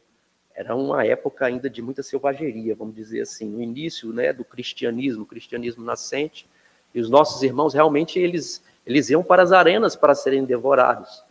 [0.61, 5.25] Era uma época ainda de muita selvageria, vamos dizer assim, no início né, do cristianismo,
[5.25, 6.47] cristianismo nascente,
[6.95, 11.23] e os nossos irmãos realmente eles eles iam para as arenas para serem devorados,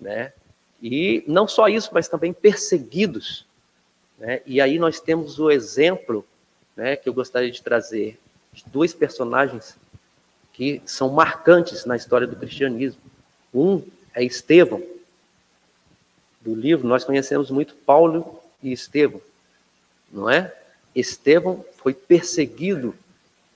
[0.00, 0.32] né?
[0.82, 3.44] E não só isso, mas também perseguidos,
[4.18, 4.40] né?
[4.46, 6.24] E aí nós temos o exemplo,
[6.74, 8.18] né, que eu gostaria de trazer
[8.50, 9.76] de dois personagens
[10.54, 13.02] que são marcantes na história do cristianismo.
[13.52, 13.82] Um
[14.14, 14.82] é Estevão,
[16.40, 19.20] do livro, nós conhecemos muito Paulo e Estevão,
[20.12, 20.54] não é?
[20.94, 22.94] Estevão foi perseguido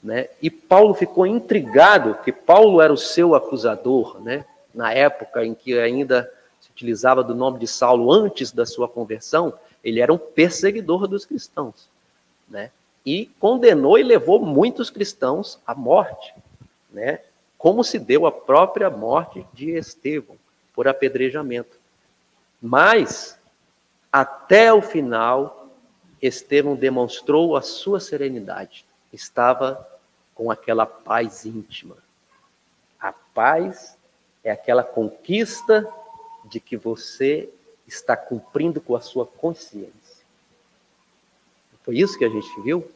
[0.05, 0.29] né?
[0.43, 4.45] E Paulo ficou intrigado, que Paulo era o seu acusador, né?
[4.75, 9.55] na época em que ainda se utilizava do nome de Saulo antes da sua conversão,
[9.83, 11.89] ele era um perseguidor dos cristãos.
[12.47, 12.71] Né?
[13.07, 16.35] E condenou e levou muitos cristãos à morte,
[16.93, 17.21] né?
[17.57, 20.37] como se deu a própria morte de Estevão,
[20.75, 21.79] por apedrejamento.
[22.61, 23.39] Mas,
[24.15, 25.69] até o final,
[26.23, 28.85] Estevão demonstrou a sua serenidade.
[29.13, 29.85] Estava
[30.37, 31.97] com aquela paz íntima.
[33.01, 33.97] A paz
[34.45, 35.93] é aquela conquista
[36.45, 37.51] de que você
[37.89, 40.25] está cumprindo com a sua consciência.
[41.83, 42.89] Foi isso que a gente viu?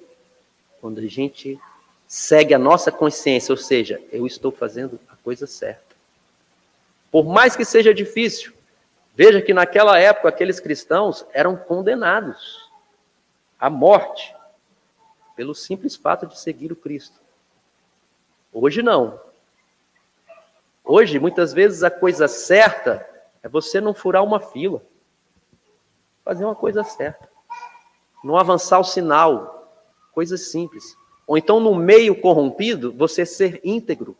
[0.80, 1.58] Quando a gente
[2.06, 5.96] segue a nossa consciência, ou seja, eu estou fazendo a coisa certa.
[7.10, 8.52] Por mais que seja difícil,
[9.18, 12.70] veja que naquela época aqueles cristãos eram condenados
[13.58, 14.32] à morte
[15.34, 17.18] pelo simples fato de seguir o Cristo.
[18.52, 19.20] Hoje não.
[20.84, 23.04] Hoje, muitas vezes, a coisa certa
[23.42, 24.80] é você não furar uma fila.
[26.24, 27.28] Fazer uma coisa certa.
[28.22, 29.68] Não avançar o sinal.
[30.12, 30.96] Coisas simples.
[31.26, 34.16] Ou então, no meio corrompido, você ser íntegro.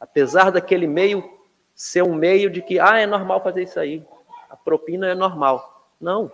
[0.00, 1.40] Apesar daquele meio
[1.82, 4.06] ser um meio de que, ah, é normal fazer isso aí.
[4.48, 5.84] A propina é normal.
[6.00, 6.30] Não.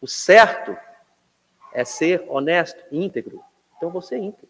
[0.00, 0.78] O certo
[1.72, 3.42] é ser honesto, íntegro.
[3.76, 4.48] Então, você é íntegro.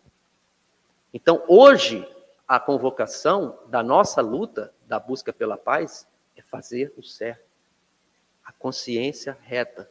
[1.14, 2.06] Então, hoje,
[2.46, 6.06] a convocação da nossa luta, da busca pela paz,
[6.36, 7.46] é fazer o certo.
[8.44, 9.88] A consciência reta.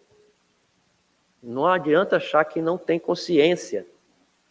[1.42, 3.88] Não adianta achar que não tem consciência.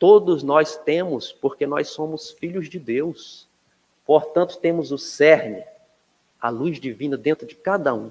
[0.01, 3.47] Todos nós temos, porque nós somos filhos de Deus.
[4.05, 5.65] Portanto, temos o cerne,
[6.41, 8.11] a luz divina dentro de cada um.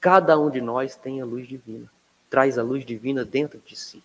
[0.00, 1.90] Cada um de nós tem a luz divina,
[2.28, 4.02] traz a luz divina dentro de si,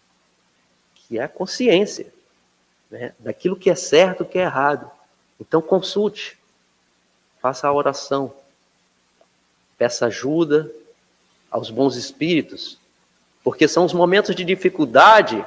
[0.94, 2.14] que é a consciência
[2.90, 4.90] né, daquilo que é certo, o que é errado.
[5.40, 6.38] Então, consulte,
[7.40, 8.34] faça a oração,
[9.78, 10.72] peça ajuda
[11.50, 12.78] aos bons espíritos,
[13.44, 15.46] porque são os momentos de dificuldade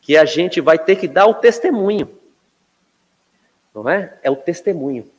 [0.00, 2.13] que a gente vai ter que dar o testemunho.
[3.74, 4.18] Não é?
[4.22, 5.10] É o testemunho.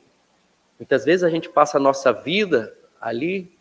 [0.78, 3.54] Muitas vezes a gente passa a nossa vida ali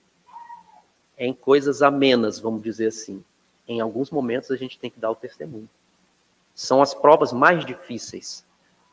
[1.18, 3.24] em coisas amenas, vamos dizer assim.
[3.68, 5.70] Em alguns momentos a gente tem que dar o testemunho.
[6.54, 8.44] São as provas mais difíceis,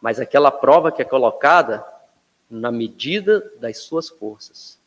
[0.00, 1.84] mas aquela prova que é colocada
[2.50, 4.78] na medida das suas forças.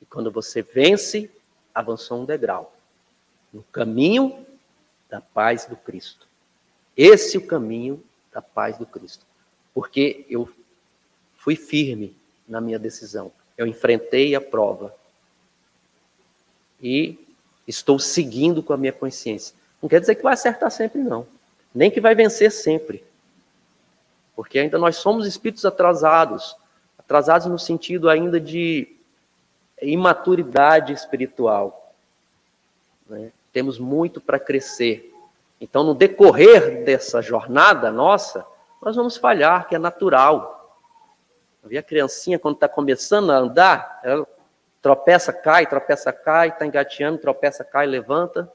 [0.00, 1.30] E quando você vence,
[1.74, 2.74] avançou um degrau
[3.52, 4.46] no caminho
[5.08, 6.26] da paz do Cristo.
[6.96, 8.02] Esse é o caminho
[8.32, 9.24] da paz do Cristo.
[9.74, 10.48] Porque eu
[11.36, 12.16] fui firme
[12.48, 13.32] na minha decisão.
[13.56, 14.94] Eu enfrentei a prova.
[16.82, 17.18] E
[17.66, 19.54] estou seguindo com a minha consciência.
[19.80, 21.26] Não quer dizer que vai acertar sempre, não.
[21.74, 23.04] Nem que vai vencer sempre.
[24.34, 26.56] Porque ainda nós somos espíritos atrasados.
[26.98, 28.96] Atrasados no sentido ainda de
[29.80, 31.94] imaturidade espiritual.
[33.08, 33.30] Né?
[33.52, 35.12] Temos muito para crescer.
[35.60, 38.46] Então, no decorrer dessa jornada nossa,
[38.80, 40.78] nós vamos falhar, que é natural.
[41.64, 44.26] A criancinha, quando está começando a andar, ela
[44.80, 48.50] tropeça, cai, tropeça, cai, está engateando, tropeça, cai, levanta.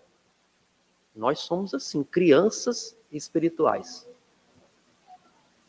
[1.16, 4.08] Nós somos assim, crianças espirituais.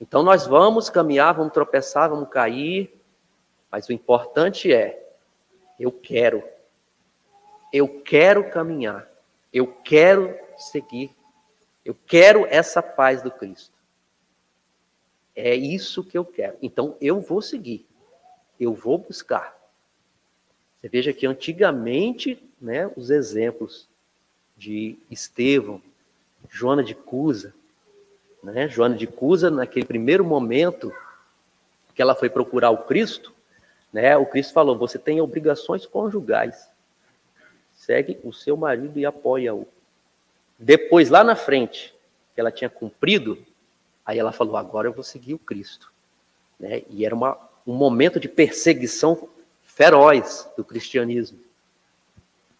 [0.00, 2.92] Então nós vamos caminhar, vamos tropeçar, vamos cair,
[3.70, 5.06] mas o importante é
[5.78, 6.42] eu quero.
[7.72, 9.06] Eu quero caminhar.
[9.52, 11.14] Eu quero seguir.
[11.84, 13.75] Eu quero essa paz do Cristo.
[15.36, 16.56] É isso que eu quero.
[16.62, 17.86] Então eu vou seguir.
[18.58, 19.54] Eu vou buscar.
[20.80, 23.86] Você veja que antigamente, né, os exemplos
[24.56, 25.82] de Estevão,
[26.50, 27.52] Joana de Cusa,
[28.42, 30.90] né, Joana de Cusa, naquele primeiro momento
[31.94, 33.32] que ela foi procurar o Cristo,
[33.92, 36.66] né, o Cristo falou: você tem obrigações conjugais.
[37.74, 39.68] Segue o seu marido e apoia-o.
[40.58, 41.94] Depois, lá na frente,
[42.34, 43.38] que ela tinha cumprido
[44.06, 45.92] Aí ela falou: agora eu vou seguir o Cristo.
[46.58, 46.82] Né?
[46.88, 49.28] E era uma, um momento de perseguição
[49.64, 51.38] feroz do cristianismo.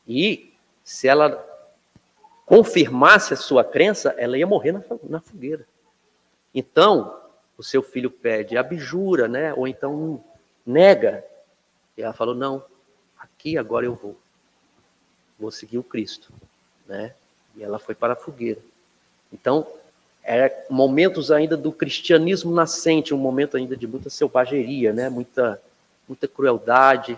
[0.07, 0.53] E
[0.85, 1.43] se ela
[2.45, 5.67] confirmasse a sua crença, ela ia morrer na, na fogueira.
[6.55, 7.19] Então,
[7.57, 9.55] o seu filho pede abjura, né?
[9.55, 10.23] ou então
[10.65, 11.25] nega.
[11.97, 12.63] E ela falou: não,
[13.19, 14.17] aqui agora eu vou.
[15.39, 16.33] Vou seguir o Cristo.
[16.87, 17.15] Né?
[17.55, 18.61] E ela foi para a fogueira.
[19.33, 19.67] Então,
[20.27, 25.09] é, momentos ainda do cristianismo nascente, um momento ainda de muita selvageria, né?
[25.09, 25.62] muita,
[26.09, 27.17] muita crueldade,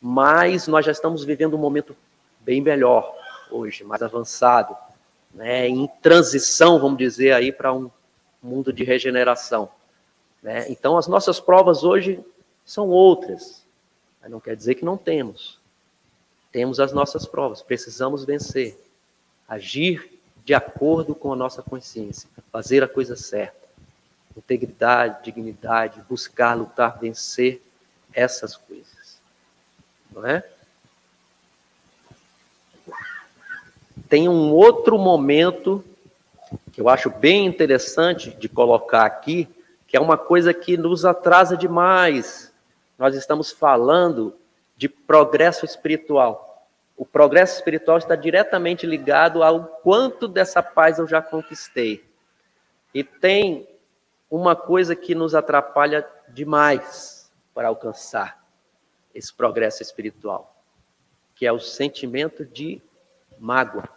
[0.00, 1.96] mas nós já estamos vivendo um momento
[2.40, 3.16] bem melhor
[3.50, 4.76] hoje, mais avançado,
[5.34, 5.66] né?
[5.66, 7.90] em transição, vamos dizer, aí para um
[8.42, 9.70] mundo de regeneração.
[10.42, 10.66] Né?
[10.68, 12.20] Então, as nossas provas hoje
[12.66, 13.64] são outras,
[14.20, 15.58] mas não quer dizer que não temos.
[16.52, 18.78] Temos as nossas provas, precisamos vencer,
[19.48, 20.15] agir
[20.46, 23.66] de acordo com a nossa consciência, fazer a coisa certa.
[24.36, 27.60] Integridade, dignidade, buscar, lutar, vencer
[28.14, 29.18] essas coisas.
[30.12, 30.44] Não é?
[34.08, 35.84] Tem um outro momento
[36.70, 39.48] que eu acho bem interessante de colocar aqui,
[39.88, 42.52] que é uma coisa que nos atrasa demais.
[42.96, 44.32] Nós estamos falando
[44.76, 46.45] de progresso espiritual.
[46.96, 52.04] O progresso espiritual está diretamente ligado ao quanto dessa paz eu já conquistei.
[52.94, 53.68] E tem
[54.30, 58.44] uma coisa que nos atrapalha demais para alcançar
[59.14, 60.54] esse progresso espiritual,
[61.34, 62.80] que é o sentimento de
[63.38, 63.88] mágoa,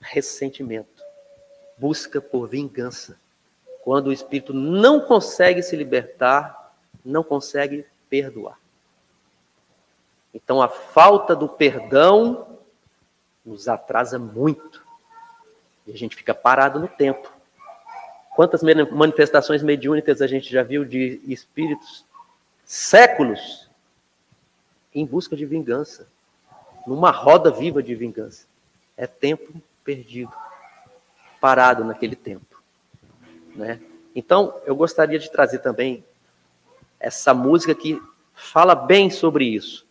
[0.00, 1.02] ressentimento,
[1.78, 3.18] busca por vingança.
[3.82, 8.58] Quando o espírito não consegue se libertar, não consegue perdoar.
[10.32, 12.46] Então a falta do perdão
[13.44, 14.82] nos atrasa muito.
[15.86, 17.30] E a gente fica parado no tempo.
[18.36, 22.04] Quantas manifestações mediúnicas a gente já viu de espíritos
[22.64, 23.68] séculos
[24.94, 26.06] em busca de vingança,
[26.86, 28.44] numa roda viva de vingança.
[28.96, 30.32] É tempo perdido,
[31.40, 32.62] parado naquele tempo,
[33.54, 33.80] né?
[34.14, 36.04] Então, eu gostaria de trazer também
[36.98, 38.02] essa música que
[38.34, 39.86] fala bem sobre isso,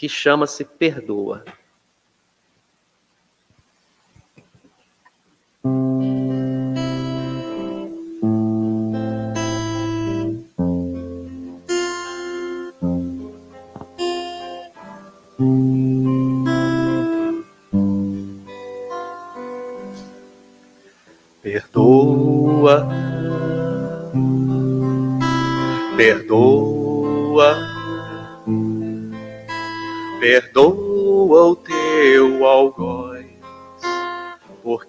[0.00, 1.44] que chama-se perdoa.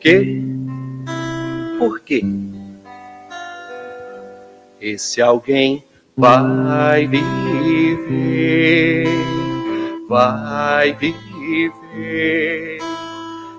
[0.02, 0.43] Quê?
[1.80, 2.22] Por quê?
[4.82, 5.82] Esse alguém
[6.18, 9.08] vai viver,
[10.10, 11.32] vai viver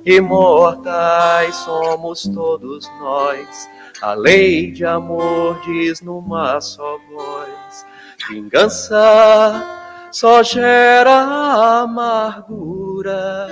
[0.04, 3.70] Imortais somos todos nós,
[4.02, 7.86] a lei de amor diz numa só voz:
[8.28, 9.64] vingança
[10.10, 13.46] só gera amargura,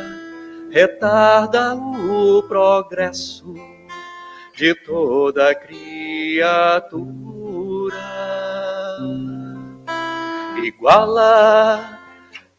[0.70, 3.54] retarda o progresso
[4.56, 7.06] de toda criatura,
[10.62, 11.98] iguala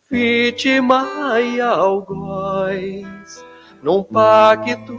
[0.09, 3.45] vítima e algoz
[3.82, 4.97] num pacto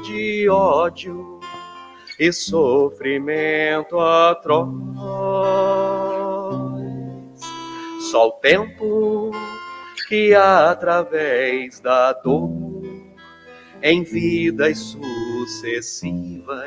[0.00, 1.38] de ódio
[2.18, 4.68] e sofrimento atroz.
[8.10, 9.30] Só o tempo
[10.08, 12.82] que através da dor
[13.82, 14.96] em vidas
[15.44, 16.64] sucessivas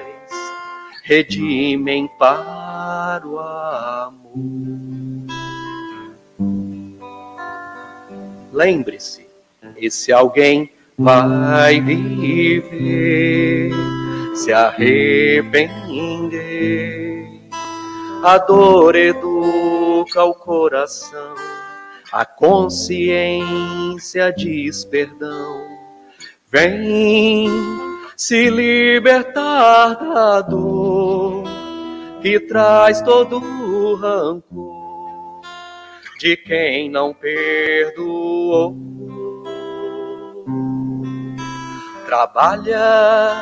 [1.03, 4.21] redimem para o amor.
[8.53, 9.27] Lembre-se,
[9.75, 13.71] esse alguém vai viver,
[14.35, 15.81] se arrepender.
[18.23, 21.33] A dor educa o coração,
[22.11, 23.41] a consciência
[24.35, 25.65] diz perdão.
[26.51, 27.49] Vem
[28.17, 31.43] se libertar da dor
[32.21, 35.41] que traz todo o rancor
[36.19, 38.75] de quem não perdoou
[42.11, 43.41] trabalha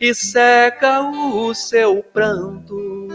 [0.00, 3.06] e seca o seu pranto,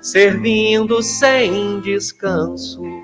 [0.00, 2.99] servindo sem descanso.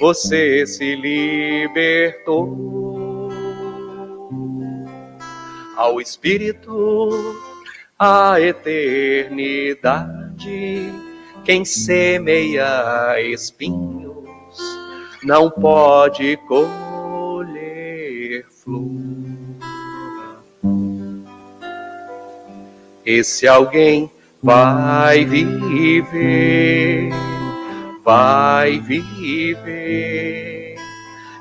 [0.00, 2.68] Você se libertou
[5.76, 7.10] ao Espírito,
[7.98, 9.32] a eternidade.
[11.44, 14.16] Quem semeia espinhos
[15.24, 18.90] não pode colher flor.
[23.04, 24.10] Esse alguém
[24.42, 27.08] vai viver,
[28.08, 30.76] vai viver.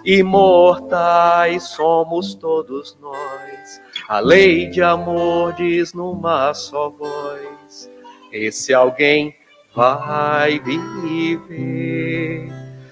[0.04, 7.90] Imortais somos todos nós, a lei de amor diz numa só voz:
[8.34, 9.34] Esse alguém
[9.74, 12.50] vai viver,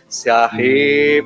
[0.08, 1.26] se arrepender.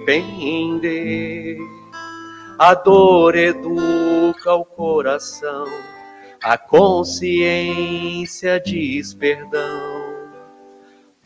[2.57, 5.67] A dor educa o coração
[6.41, 9.98] a consciência diz perdão,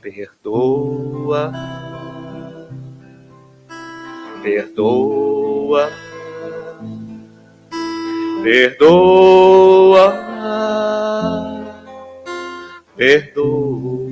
[0.03, 1.53] perdoa,
[4.43, 5.89] perdoa,
[8.43, 10.13] perdoa,
[12.97, 14.03] perdoa.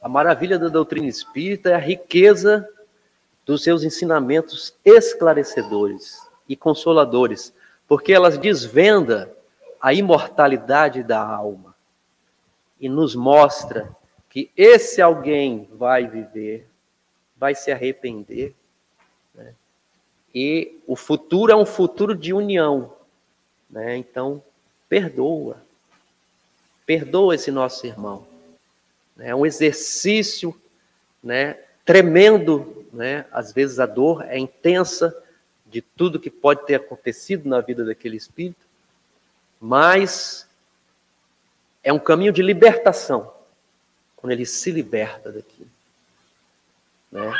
[0.00, 2.64] A maravilha da doutrina espírita é a riqueza
[3.44, 7.52] dos seus ensinamentos esclarecedores e consoladores,
[7.90, 9.36] porque elas desvenda
[9.80, 11.74] a imortalidade da alma
[12.80, 13.90] e nos mostra
[14.28, 16.68] que esse alguém vai viver,
[17.36, 18.54] vai se arrepender,
[19.34, 19.54] né?
[20.32, 22.94] e o futuro é um futuro de união,
[23.68, 23.96] né?
[23.96, 24.40] Então
[24.88, 25.60] perdoa,
[26.86, 28.24] perdoa esse nosso irmão.
[29.18, 30.54] É um exercício,
[31.20, 31.58] né?
[31.84, 33.26] Tremendo né?
[33.32, 35.12] Às vezes a dor é intensa
[35.70, 38.60] de tudo que pode ter acontecido na vida daquele espírito,
[39.60, 40.48] mas
[41.82, 43.32] é um caminho de libertação
[44.16, 45.70] quando ele se liberta daquilo,
[47.10, 47.32] né?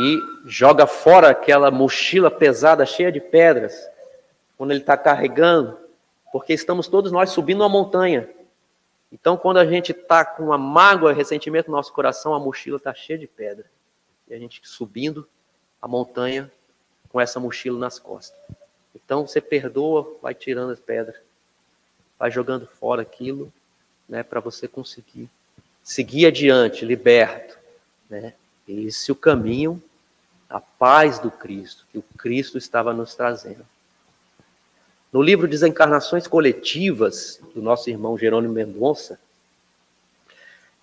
[0.00, 3.74] E joga fora aquela mochila pesada, cheia de pedras,
[4.56, 5.78] quando ele está carregando,
[6.32, 8.28] porque estamos todos nós subindo uma montanha.
[9.10, 12.92] Então, quando a gente está com uma mágoa, ressentimento no nosso coração, a mochila está
[12.92, 13.64] cheia de pedra
[14.28, 15.26] e a gente subindo
[15.80, 16.50] a montanha
[17.08, 18.38] com essa mochila nas costas.
[18.94, 21.16] Então você perdoa, vai tirando as pedras.
[22.18, 23.52] vai jogando fora aquilo,
[24.08, 25.30] né, para você conseguir
[25.84, 27.56] seguir adiante, liberto,
[28.10, 28.34] né?
[28.66, 29.82] Esse é o caminho,
[30.50, 33.64] a paz do Cristo, que o Cristo estava nos trazendo.
[35.10, 39.18] No livro Desencarnações Coletivas, do nosso irmão Jerônimo Mendonça,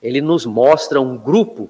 [0.02, 1.70] ele nos mostra um grupo,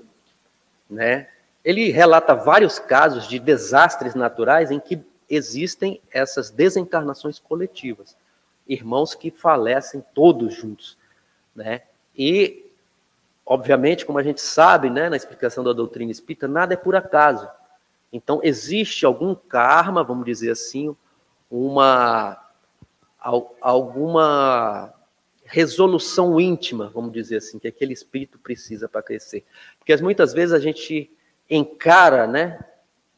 [0.89, 1.29] né?
[1.65, 8.15] Ele relata vários casos de desastres naturais em que existem essas desencarnações coletivas,
[8.67, 10.95] irmãos que falecem todos juntos,
[11.55, 11.81] né?
[12.15, 12.69] E
[13.43, 17.49] obviamente, como a gente sabe, né, na explicação da doutrina espírita, nada é por acaso.
[18.13, 20.95] Então existe algum karma, vamos dizer assim,
[21.49, 22.41] uma
[23.59, 24.93] alguma
[25.45, 29.43] resolução íntima, vamos dizer assim, que aquele espírito precisa para crescer.
[29.79, 31.09] Porque muitas vezes a gente
[31.49, 32.59] encara, né,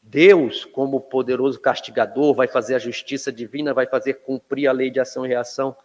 [0.02, 4.98] Deus como poderoso castigador, vai fazer a justiça divina, vai fazer cumprir a lei de
[4.98, 5.76] ação e reação.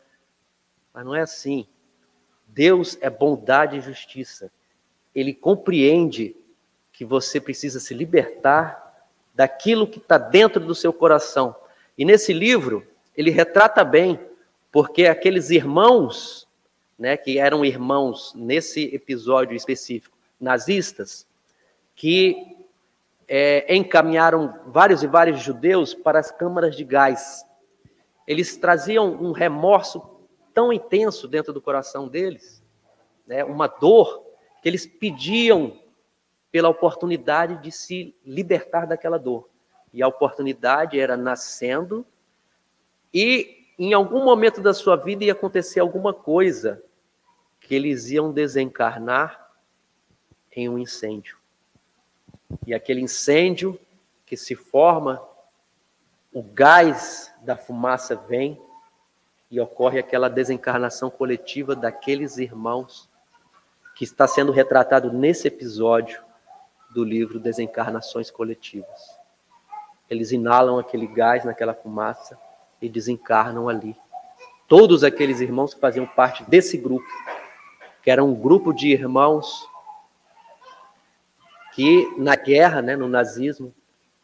[0.94, 1.68] Mas não é assim.
[2.48, 4.52] Deus é bondade e justiça.
[5.14, 6.36] Ele compreende
[6.92, 11.56] que você precisa se libertar daquilo que está dentro do seu coração.
[11.98, 12.86] E nesse livro,
[13.18, 14.20] ele retrata bem,
[14.72, 16.48] porque aqueles irmãos,
[16.98, 21.26] né, que eram irmãos nesse episódio específico, nazistas,
[21.96, 22.54] que
[23.28, 27.46] é, encaminharam vários e vários judeus para as câmaras de gás.
[28.28, 30.02] Eles traziam um remorso
[30.54, 32.64] tão intenso dentro do coração deles,
[33.26, 34.24] né, uma dor,
[34.62, 35.80] que eles pediam
[36.52, 39.50] pela oportunidade de se libertar daquela dor.
[39.92, 42.06] E a oportunidade era nascendo
[43.14, 46.84] e em algum momento da sua vida ia acontecer alguma coisa
[47.60, 49.52] que eles iam desencarnar
[50.52, 51.43] em um incêndio.
[52.66, 53.80] E aquele incêndio
[54.26, 55.22] que se forma,
[56.34, 58.60] o gás da fumaça vem
[59.52, 63.08] e ocorre aquela desencarnação coletiva daqueles irmãos
[63.96, 66.22] que está sendo retratado nesse episódio
[66.94, 69.20] do livro Desencarnações Coletivas.
[70.10, 72.40] Eles inalam aquele gás naquela fumaça
[72.82, 73.96] e desencarnam ali.
[74.68, 77.08] Todos aqueles irmãos que faziam parte desse grupo,
[78.02, 79.68] que era um grupo de irmãos
[81.76, 83.74] que na guerra, né, no nazismo,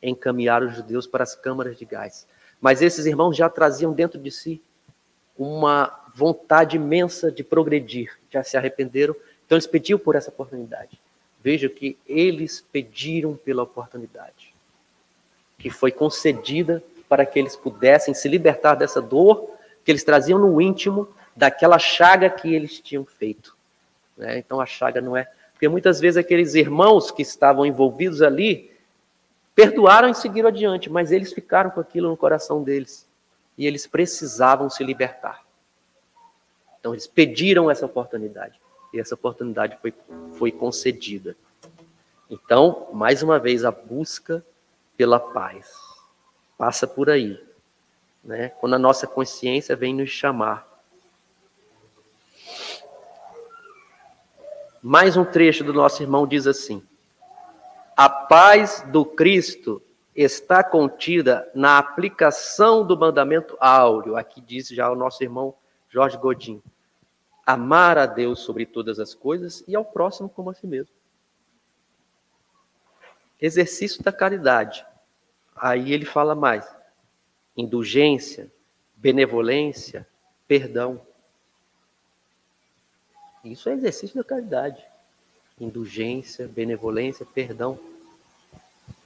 [0.02, 2.28] encaminharam os judeus para as câmaras de gás.
[2.62, 4.62] Mas esses irmãos já traziam dentro de si
[5.38, 11.00] uma vontade imensa de progredir, já se arrependeram, então eles pediam por essa oportunidade.
[11.42, 14.54] Veja que eles pediram pela oportunidade,
[15.58, 19.50] que foi concedida para que eles pudessem se libertar dessa dor
[19.84, 23.56] que eles traziam no íntimo daquela chaga que eles tinham feito.
[24.18, 24.38] Né?
[24.38, 25.28] Então a chaga não é.
[25.60, 28.72] Porque muitas vezes aqueles irmãos que estavam envolvidos ali
[29.54, 33.06] perdoaram e seguiram adiante, mas eles ficaram com aquilo no coração deles.
[33.58, 35.44] E eles precisavam se libertar.
[36.80, 38.58] Então eles pediram essa oportunidade.
[38.94, 39.94] E essa oportunidade foi,
[40.36, 41.36] foi concedida.
[42.30, 44.42] Então, mais uma vez, a busca
[44.96, 45.70] pela paz
[46.58, 47.38] passa por aí.
[48.24, 48.48] Né?
[48.48, 50.69] Quando a nossa consciência vem nos chamar.
[54.82, 56.82] Mais um trecho do nosso irmão diz assim:
[57.98, 59.82] A paz do Cristo
[60.16, 64.16] está contida na aplicação do mandamento áureo.
[64.16, 65.54] Aqui diz já o nosso irmão
[65.90, 66.62] Jorge Godin.
[67.46, 70.94] Amar a Deus sobre todas as coisas e ao próximo como a si mesmo.
[73.42, 74.86] Exercício da caridade.
[75.54, 76.66] Aí ele fala mais:
[77.58, 78.50] indulgência,
[78.96, 80.08] benevolência,
[80.48, 81.02] perdão.
[83.44, 84.84] Isso é exercício da caridade.
[85.60, 87.80] Indulgência, benevolência, perdão.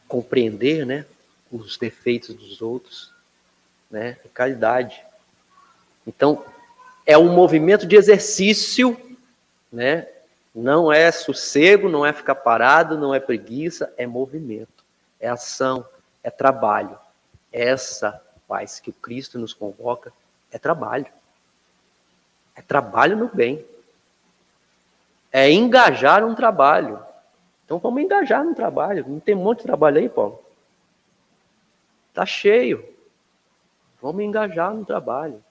[0.07, 1.05] Compreender, né,
[1.51, 3.11] os defeitos dos outros,
[3.89, 5.03] né, caridade.
[6.05, 6.45] Então,
[7.05, 8.97] é um movimento de exercício,
[9.71, 10.07] né?
[10.53, 14.83] Não é sossego, não é ficar parado, não é preguiça, é movimento,
[15.19, 15.85] é ação,
[16.23, 16.97] é trabalho.
[17.51, 20.13] Essa paz que o Cristo nos convoca
[20.51, 21.07] é trabalho.
[22.55, 23.65] É trabalho no bem.
[25.33, 27.03] É engajar um trabalho.
[27.65, 29.03] Então vamos engajar no trabalho.
[29.07, 30.39] Não tem um monte de trabalho aí, Paulo?
[32.13, 32.87] Tá cheio.
[33.99, 35.43] Vamos engajar no trabalho,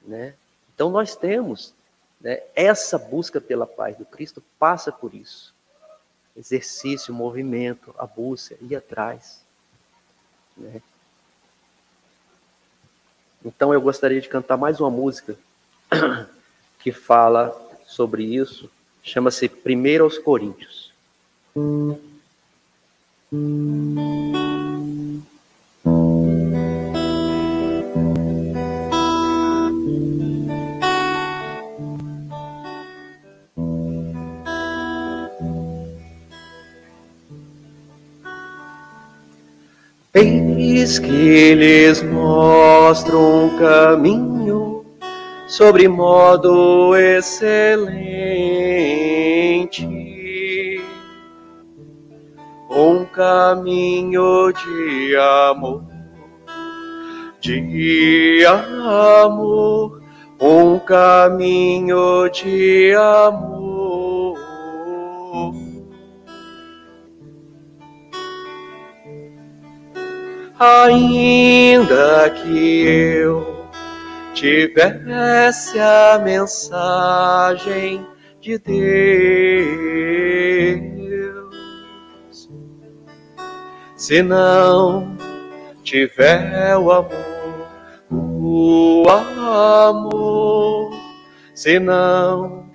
[0.00, 0.34] né?
[0.74, 1.74] Então nós temos
[2.20, 5.52] né, essa busca pela paz do Cristo passa por isso.
[6.34, 9.42] Exercício, movimento, a busca, ir atrás.
[10.56, 10.80] Né?
[13.44, 15.36] Então eu gostaria de cantar mais uma música
[16.78, 17.54] que fala
[17.84, 18.70] sobre isso,
[19.02, 20.92] Chama-se Primeiro aos Coríntios.
[40.14, 44.84] Eis que lhes mostro um caminho
[45.48, 48.21] sobre modo excelente
[53.52, 55.16] caminho de
[55.50, 55.84] amor,
[57.38, 60.02] de amor,
[60.40, 63.52] um caminho de amor.
[70.64, 73.66] ainda que eu
[74.32, 78.06] tivesse a mensagem
[78.40, 79.72] de Deus,
[84.02, 85.16] se não
[85.84, 87.68] tiver o amor,
[88.10, 90.90] o amor,
[91.54, 92.68] se não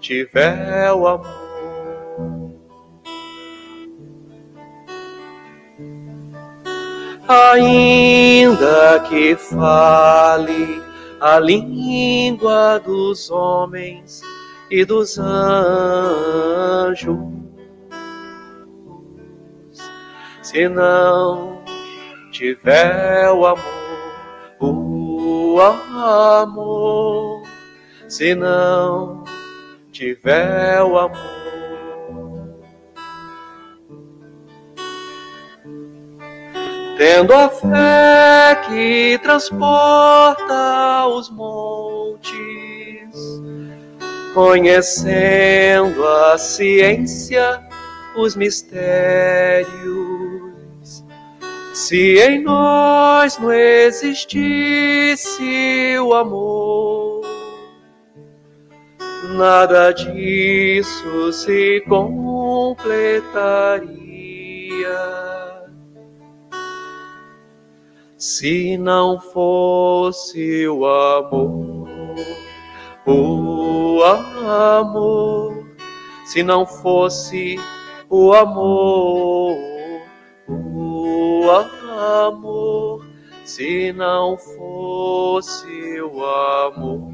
[0.00, 2.52] tiver o amor.
[7.26, 10.80] Ainda que fale
[11.20, 14.22] a língua dos homens
[14.70, 17.18] e dos anjos,
[20.52, 21.62] se não
[22.30, 23.64] tiver o amor,
[24.60, 27.42] o amor,
[28.06, 29.24] se não
[29.90, 31.16] tiver o amor
[36.98, 42.30] tendo a fé que transporta os montes,
[44.34, 47.66] conhecendo a ciência,
[48.18, 50.41] os mistérios.
[51.74, 54.62] Se em nós não existisse
[55.98, 57.22] o amor,
[59.36, 62.92] nada disso se completaria.
[68.18, 71.88] Se não fosse o amor,
[73.06, 75.66] o amor,
[76.26, 77.56] se não fosse
[78.10, 79.56] o amor,
[80.46, 80.81] o
[81.50, 83.06] amor,
[83.44, 87.12] se não fosse o amor.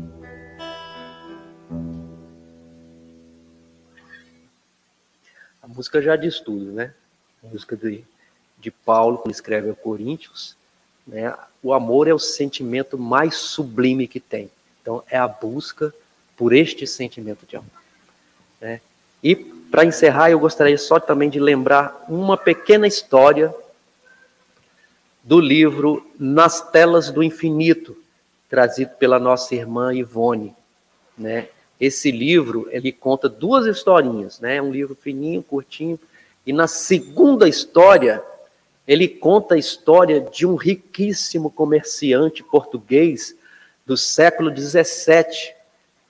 [5.62, 6.94] A música já diz tudo, né?
[7.44, 8.04] A música de,
[8.58, 10.56] de Paulo, que escreve a Coríntios,
[11.06, 11.34] né?
[11.62, 14.50] O amor é o sentimento mais sublime que tem.
[14.80, 15.92] Então, é a busca
[16.36, 17.70] por este sentimento de amor.
[18.60, 18.80] Né?
[19.22, 23.54] E, para encerrar, eu gostaria só também de lembrar uma pequena história
[25.28, 27.94] do livro Nas Telas do Infinito,
[28.48, 30.54] trazido pela nossa irmã Ivone.
[31.18, 31.48] Né?
[31.78, 34.62] Esse livro, ele conta duas historinhas, né?
[34.62, 36.00] Um livro fininho, curtinho,
[36.46, 38.22] e na segunda história,
[38.86, 43.36] ele conta a história de um riquíssimo comerciante português
[43.84, 45.54] do século 17,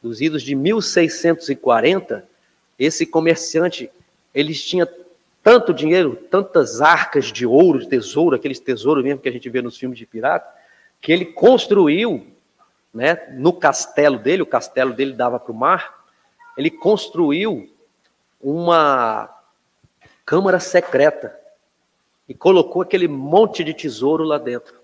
[0.01, 2.25] dos idos de 1640.
[2.79, 3.91] Esse comerciante,
[4.33, 4.89] ele tinha
[5.49, 9.63] tanto dinheiro, tantas arcas de ouro, de tesouro, aqueles tesouros mesmo que a gente vê
[9.63, 10.47] nos filmes de pirata,
[11.01, 12.27] que ele construiu,
[12.93, 16.05] né, no castelo dele, o castelo dele dava para o mar,
[16.55, 17.67] ele construiu
[18.39, 19.35] uma
[20.23, 21.35] câmara secreta
[22.29, 24.75] e colocou aquele monte de tesouro lá dentro.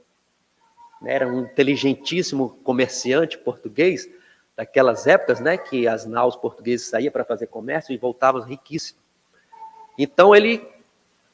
[1.05, 4.09] Era um inteligentíssimo comerciante português
[4.57, 9.04] daquelas épocas, né, que as naus portuguesas saíam para fazer comércio e voltavam riquíssimos.
[9.99, 10.67] Então ele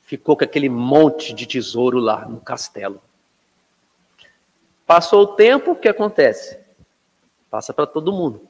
[0.02, 3.00] ficou com aquele monte de tesouro lá no castelo.
[4.86, 6.58] Passou o tempo, o que acontece?
[7.48, 8.46] Passa para todo mundo.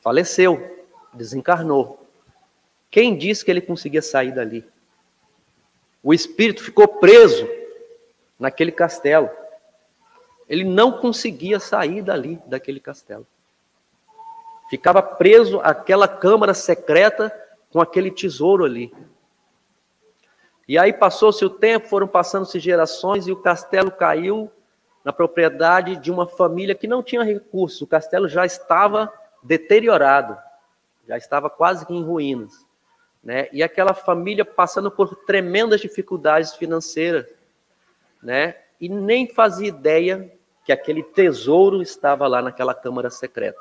[0.00, 2.00] Faleceu, desencarnou.
[2.90, 4.64] Quem disse que ele conseguia sair dali?
[6.02, 7.48] O espírito ficou preso
[8.38, 9.28] naquele castelo.
[10.48, 13.26] Ele não conseguia sair dali, daquele castelo.
[14.70, 17.32] Ficava preso àquela câmara secreta
[17.72, 18.94] com aquele tesouro ali.
[20.68, 24.50] E aí passou-se o tempo, foram passando-se gerações e o castelo caiu
[25.04, 27.80] na propriedade de uma família que não tinha recursos.
[27.82, 29.12] O castelo já estava
[29.42, 30.36] deteriorado,
[31.06, 32.66] já estava quase que em ruínas
[33.26, 33.48] né?
[33.52, 37.26] E aquela família passando por tremendas dificuldades financeiras,
[38.22, 38.54] né?
[38.80, 40.32] E nem fazia ideia
[40.64, 43.58] que aquele tesouro estava lá naquela câmara secreta.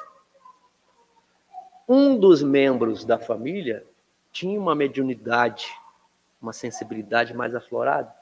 [1.89, 3.83] Um dos membros da família
[4.31, 5.67] tinha uma mediunidade,
[6.41, 8.13] uma sensibilidade mais aflorada.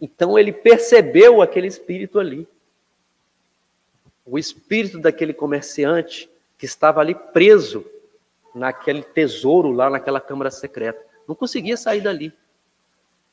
[0.00, 2.46] Então ele percebeu aquele espírito ali.
[4.24, 7.84] O espírito daquele comerciante que estava ali preso
[8.54, 11.00] naquele tesouro lá naquela câmara secreta.
[11.26, 12.32] Não conseguia sair dali.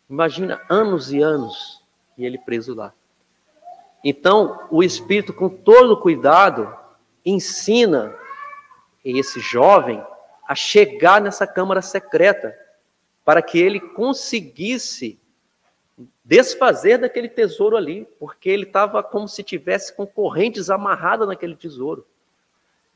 [0.10, 1.82] Imagina anos e anos
[2.18, 2.94] e ele preso lá.
[4.04, 6.72] Então, o Espírito, com todo cuidado,
[7.26, 8.16] ensina
[9.04, 10.04] esse jovem
[10.48, 12.56] a chegar nessa câmara secreta,
[13.26, 15.20] para que ele conseguisse
[16.24, 22.06] desfazer daquele tesouro ali, porque ele estava como se tivesse com correntes amarradas naquele tesouro.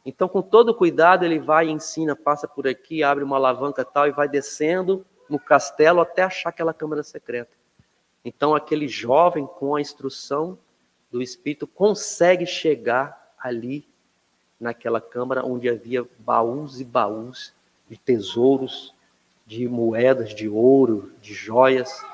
[0.05, 4.07] Então, com todo cuidado, ele vai e ensina, passa por aqui, abre uma alavanca tal
[4.07, 7.51] e vai descendo no castelo até achar aquela câmara secreta.
[8.23, 10.57] Então, aquele jovem, com a instrução
[11.11, 13.87] do Espírito, consegue chegar ali,
[14.59, 17.53] naquela câmara onde havia baús e baús
[17.89, 18.93] de tesouros,
[19.49, 22.05] de moedas de ouro, de joias,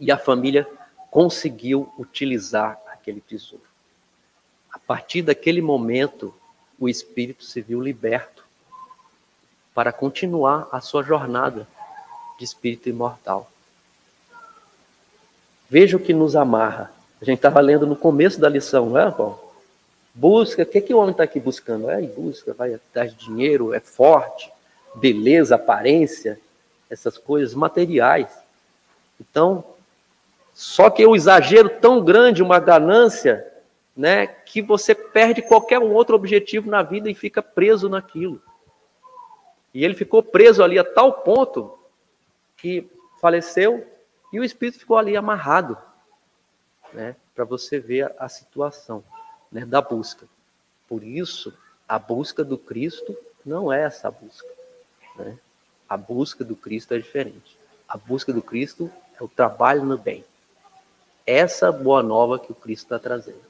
[0.00, 0.68] e a família
[1.08, 3.62] conseguiu utilizar aquele tesouro.
[4.72, 6.34] A partir daquele momento,
[6.80, 8.44] o espírito se viu liberto
[9.72, 11.68] para continuar a sua jornada
[12.36, 13.48] de espírito imortal.
[15.70, 16.92] Veja o que nos amarra.
[17.20, 19.38] A gente estava lendo no começo da lição, não é, Paulo?
[20.12, 21.88] Busca, o que, que o homem está aqui buscando?
[21.88, 24.51] É, busca, vai atrás de dinheiro, é forte,
[24.94, 26.38] beleza, aparência,
[26.90, 28.28] essas coisas materiais.
[29.20, 29.64] Então,
[30.54, 33.46] só que o exagero tão grande, uma ganância,
[33.96, 38.40] né, que você perde qualquer um outro objetivo na vida e fica preso naquilo.
[39.72, 41.78] E ele ficou preso ali a tal ponto
[42.56, 42.86] que
[43.20, 43.86] faleceu
[44.32, 45.76] e o espírito ficou ali amarrado,
[46.92, 49.02] né, para você ver a situação
[49.50, 50.26] né, da busca.
[50.88, 51.52] Por isso,
[51.88, 54.61] a busca do Cristo não é essa busca.
[55.16, 55.38] Né?
[55.88, 57.56] A busca do Cristo é diferente.
[57.88, 60.24] A busca do Cristo é o trabalho no bem.
[61.26, 63.42] Essa boa nova que o Cristo está trazendo.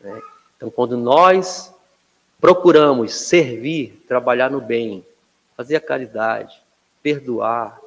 [0.00, 0.20] Né?
[0.56, 1.72] Então, quando nós
[2.40, 5.04] procuramos servir, trabalhar no bem,
[5.56, 6.60] fazer a caridade,
[7.02, 7.80] perdoar,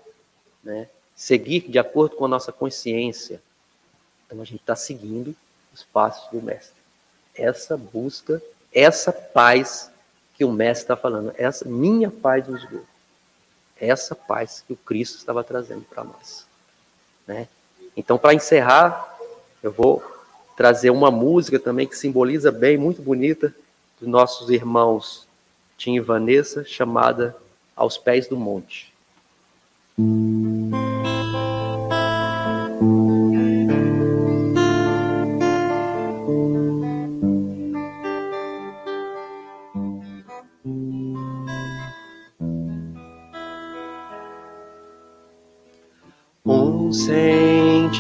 [0.64, 0.90] né?
[1.16, 3.42] seguir de acordo com a nossa consciência,
[4.26, 5.36] então a gente está seguindo
[5.74, 6.78] os passos do Mestre
[7.38, 8.42] essa busca,
[8.74, 9.92] essa paz
[10.38, 12.86] que o mestre está falando, essa minha paz nos deu.
[13.80, 16.46] Essa paz que o Cristo estava trazendo para nós.
[17.26, 17.48] Né?
[17.96, 19.18] Então, para encerrar,
[19.64, 20.04] eu vou
[20.56, 23.54] trazer uma música também que simboliza bem, muito bonita,
[24.00, 25.28] dos nossos irmãos
[25.78, 27.36] Tim e Vanessa, chamada
[27.76, 28.94] Aos Pés do Monte.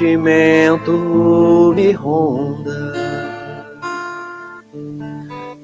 [0.07, 2.93] Sentimento me ronda.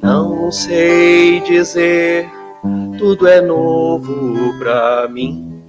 [0.02, 2.30] Não sei dizer,
[2.98, 5.64] tudo é novo pra mim.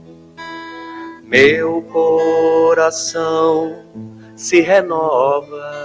[1.22, 3.76] Meu coração
[4.34, 5.84] se renova.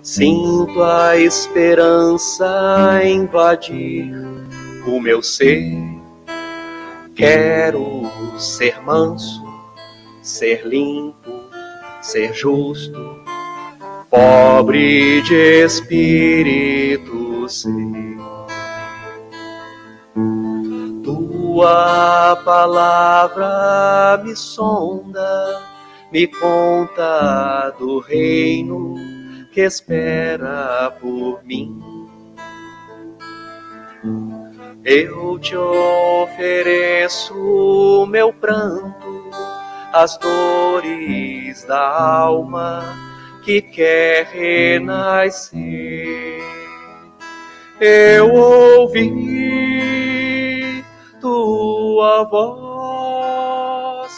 [0.00, 4.10] Sinto a esperança invadir
[4.86, 5.76] o meu ser.
[7.14, 9.47] Quero ser manso
[10.28, 11.48] ser limpo,
[12.02, 13.24] ser justo,
[14.10, 18.18] pobre de espírito ser.
[21.02, 25.62] Tua palavra me sonda,
[26.12, 28.96] me conta do reino
[29.50, 31.82] que espera por mim.
[34.84, 37.34] Eu te ofereço
[38.06, 39.17] meu pranto
[39.92, 42.82] as dores da alma
[43.44, 45.58] que quer renascer.
[47.80, 49.08] Eu ouvi
[51.20, 54.12] tua voz,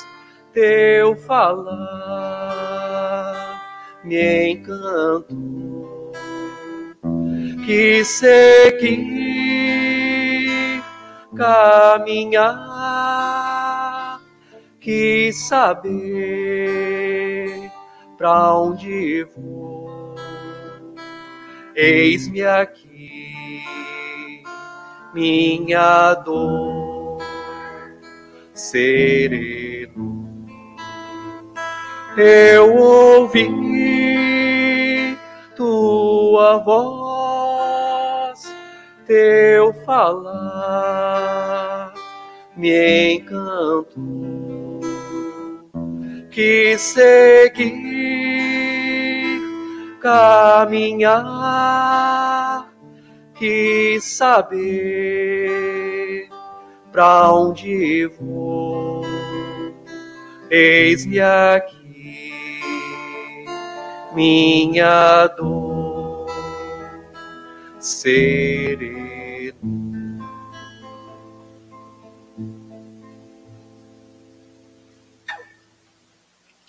[0.53, 2.31] teu falar
[4.03, 6.13] me encantou,
[7.67, 8.91] que seguir,
[11.37, 12.61] caminhar
[14.91, 15.95] quis saber
[18.19, 20.17] para onde vou.
[21.77, 23.63] Eis-me aqui,
[25.15, 27.19] minha dor
[28.53, 30.19] sereno.
[32.17, 33.47] Eu ouvi
[35.55, 38.43] tua voz,
[39.07, 40.91] teu falar
[42.57, 44.50] me encantou
[46.31, 47.71] que seguir,
[50.01, 51.21] caminhar,
[53.35, 55.11] que saber
[56.93, 59.03] para onde vou.
[60.51, 62.33] Eis-me aqui,
[64.15, 66.27] minha dor
[67.79, 69.10] sereno.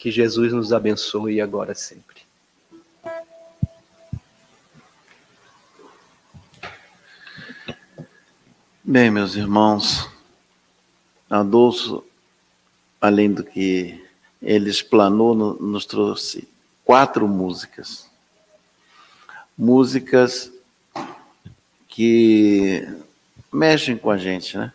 [0.02, 2.24] Que Jesus nos abençoe agora sempre.
[8.84, 10.10] Bem, meus irmãos,
[11.30, 12.04] Adolfo,
[13.00, 14.04] além do que
[14.42, 16.50] ele explanou, nos trouxe
[16.84, 18.10] quatro músicas.
[19.56, 20.52] Músicas
[21.88, 22.88] que
[23.54, 24.74] mexem com a gente, né?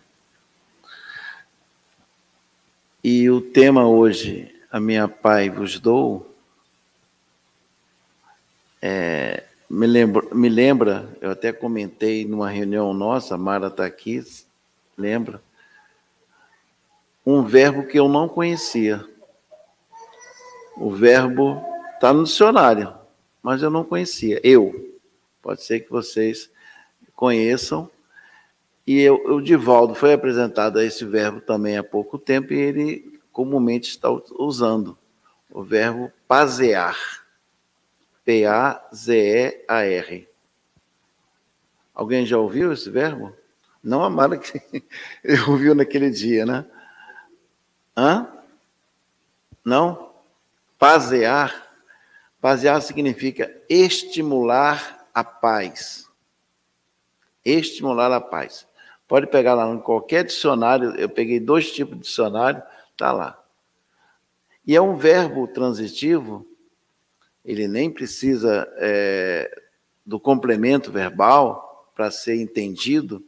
[3.03, 6.31] E o tema hoje a minha pai vos dou,
[8.83, 14.23] é, me, lembra, me lembra, eu até comentei numa reunião nossa, a Mara está aqui,
[14.95, 15.41] lembra?
[17.25, 19.03] Um verbo que eu não conhecia.
[20.77, 21.65] O verbo
[21.95, 22.93] está no dicionário,
[23.43, 24.39] mas eu não conhecia.
[24.45, 24.95] Eu.
[25.41, 26.51] Pode ser que vocês
[27.15, 27.91] conheçam.
[28.87, 33.16] E eu, o Divaldo foi apresentado a esse verbo também há pouco tempo e ele
[33.37, 34.09] comumente está
[34.39, 34.97] usando
[35.51, 36.97] o verbo pazear.
[38.25, 40.27] P-A-Z-E-A-R.
[41.95, 43.37] Alguém já ouviu esse verbo?
[43.85, 44.59] Não a Mara que
[45.47, 46.65] ouviu naquele dia, né?
[47.95, 48.27] Hã?
[49.63, 50.15] Não?
[50.79, 51.69] Pazear.
[52.41, 56.09] Pazear significa estimular a paz.
[57.45, 58.67] Estimular a paz.
[59.07, 62.63] Pode pegar lá em qualquer dicionário, eu peguei dois tipos de dicionário,
[62.97, 63.39] Está lá.
[64.67, 66.47] E é um verbo transitivo,
[67.45, 69.63] ele nem precisa é,
[70.05, 73.23] do complemento verbal para ser entendido,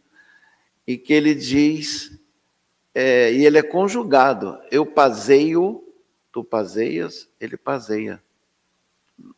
[0.87, 2.19] e que ele diz,
[2.95, 4.59] é, e ele é conjugado.
[4.71, 5.85] Eu paseio,
[6.33, 8.23] tu paseias, ele paseia.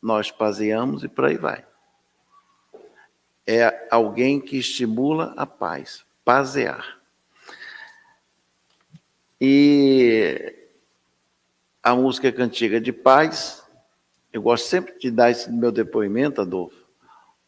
[0.01, 1.66] Nós paseamos e por aí vai.
[3.45, 6.99] É alguém que estimula a paz, pasear.
[9.41, 10.55] E
[11.82, 13.64] a música é cantiga de paz,
[14.30, 16.76] eu gosto sempre de dar esse meu depoimento, Adolfo,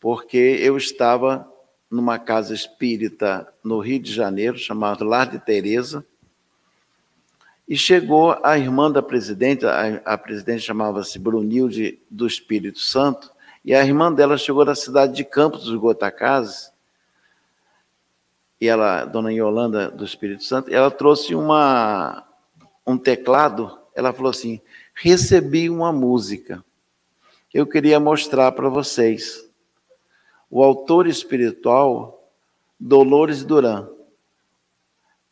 [0.01, 1.47] porque eu estava
[1.91, 6.03] numa casa espírita no Rio de Janeiro, chamada Lar de Teresa,
[7.69, 13.31] e chegou a irmã da presidente, a, a presidente chamava-se Brunilde do Espírito Santo,
[13.63, 16.72] e a irmã dela chegou da cidade de Campos dos Gotacazes,
[18.63, 22.25] e ela, dona Yolanda do Espírito Santo, ela trouxe uma,
[22.87, 24.61] um teclado, ela falou assim,
[24.95, 26.65] recebi uma música,
[27.53, 29.51] eu queria mostrar para vocês.
[30.49, 32.31] O autor espiritual,
[32.79, 33.89] Dolores Duran.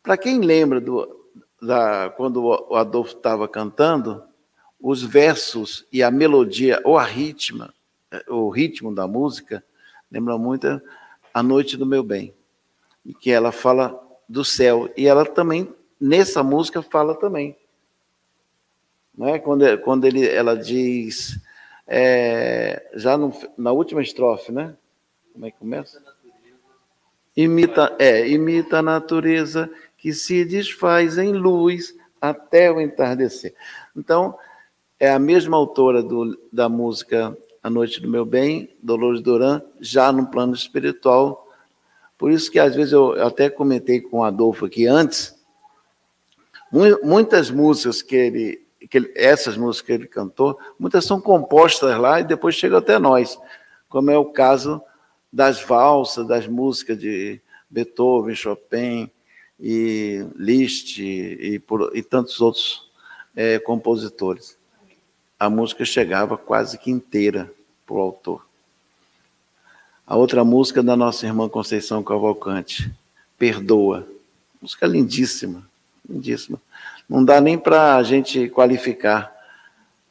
[0.03, 1.07] Para quem lembra do,
[1.61, 4.21] da, quando o Adolfo estava cantando,
[4.77, 7.73] os versos e a melodia, ou a ritma,
[8.27, 9.63] o ritmo da música,
[10.11, 10.81] lembra muito
[11.33, 12.35] A Noite do Meu Bem
[13.05, 14.89] e que ela fala do céu.
[14.95, 17.57] E ela também, nessa música, fala também.
[19.17, 19.39] Não é?
[19.39, 21.39] Quando, quando ele, ela diz,
[21.87, 24.75] é, já no, na última estrofe, né?
[25.33, 26.01] Como é que começa?
[27.35, 33.53] Imita, é, imita a natureza que se desfaz em luz até o entardecer.
[33.95, 34.37] Então,
[34.99, 40.11] é a mesma autora do, da música A Noite do Meu Bem, Dolores Duran, já
[40.11, 41.40] no plano espiritual,
[42.21, 45.35] por isso que às vezes eu até comentei com o Adolfo aqui antes,
[47.01, 52.19] muitas músicas que ele, que ele, essas músicas que ele cantou, muitas são compostas lá
[52.19, 53.39] e depois chegam até nós,
[53.89, 54.79] como é o caso
[55.33, 59.09] das valsas, das músicas de Beethoven, Chopin
[59.59, 62.87] e Liszt e, por, e tantos outros
[63.35, 64.59] é, compositores.
[65.39, 67.51] A música chegava quase que inteira
[67.83, 68.50] para o autor.
[70.11, 72.91] A outra música da nossa irmã Conceição Cavalcante,
[73.39, 74.05] Perdoa.
[74.61, 75.63] Música lindíssima,
[76.05, 76.61] lindíssima.
[77.07, 79.33] Não dá nem para a gente qualificar,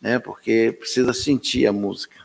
[0.00, 0.18] né?
[0.18, 2.16] porque precisa sentir a música.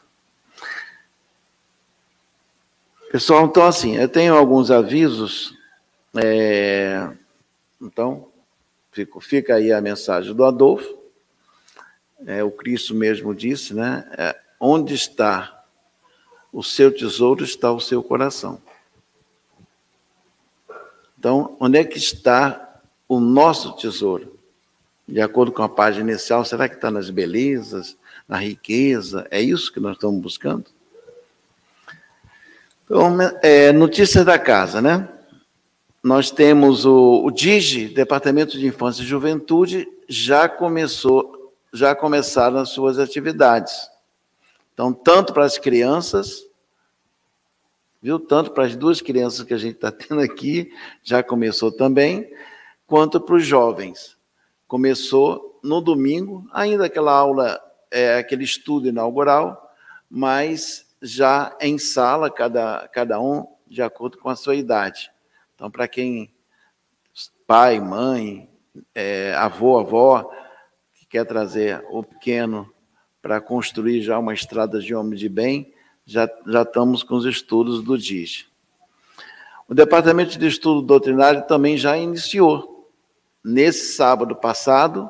[3.12, 5.54] Pessoal, então assim, eu tenho alguns avisos.
[6.16, 7.10] É...
[7.82, 8.30] Então,
[8.94, 10.98] fico, fica aí a mensagem do Adolfo.
[12.26, 14.10] É, o Cristo mesmo disse, né?
[14.18, 15.55] É, onde está
[16.56, 18.62] o seu tesouro está o seu coração.
[21.20, 22.80] Então, onde é que está
[23.10, 24.40] o nosso tesouro?
[25.06, 29.28] De acordo com a página inicial, será que está nas belezas, na riqueza?
[29.30, 30.64] É isso que nós estamos buscando?
[32.86, 35.10] Então, é, notícias da casa, né?
[36.02, 42.70] Nós temos o, o DIGE, Departamento de Infância e Juventude, já começou, já começaram as
[42.70, 43.90] suas atividades
[44.74, 46.45] Então, tanto para as crianças,
[48.06, 48.20] viu?
[48.20, 52.32] Tanto para as duas crianças que a gente está tendo aqui, já começou também,
[52.86, 54.16] quanto para os jovens.
[54.68, 59.72] Começou no domingo, ainda aquela aula, é, aquele estudo inaugural,
[60.08, 65.12] mas já em sala, cada, cada um de acordo com a sua idade.
[65.56, 66.32] Então, para quem,
[67.48, 68.48] pai, mãe,
[68.94, 70.32] é, avô, avó,
[70.94, 72.72] que quer trazer o pequeno
[73.20, 75.74] para construir já uma estrada de homem de bem,
[76.06, 78.46] já, já estamos com os estudos do DIS.
[79.68, 82.92] O Departamento de Estudo Doutrinário também já iniciou.
[83.44, 85.10] Nesse sábado passado,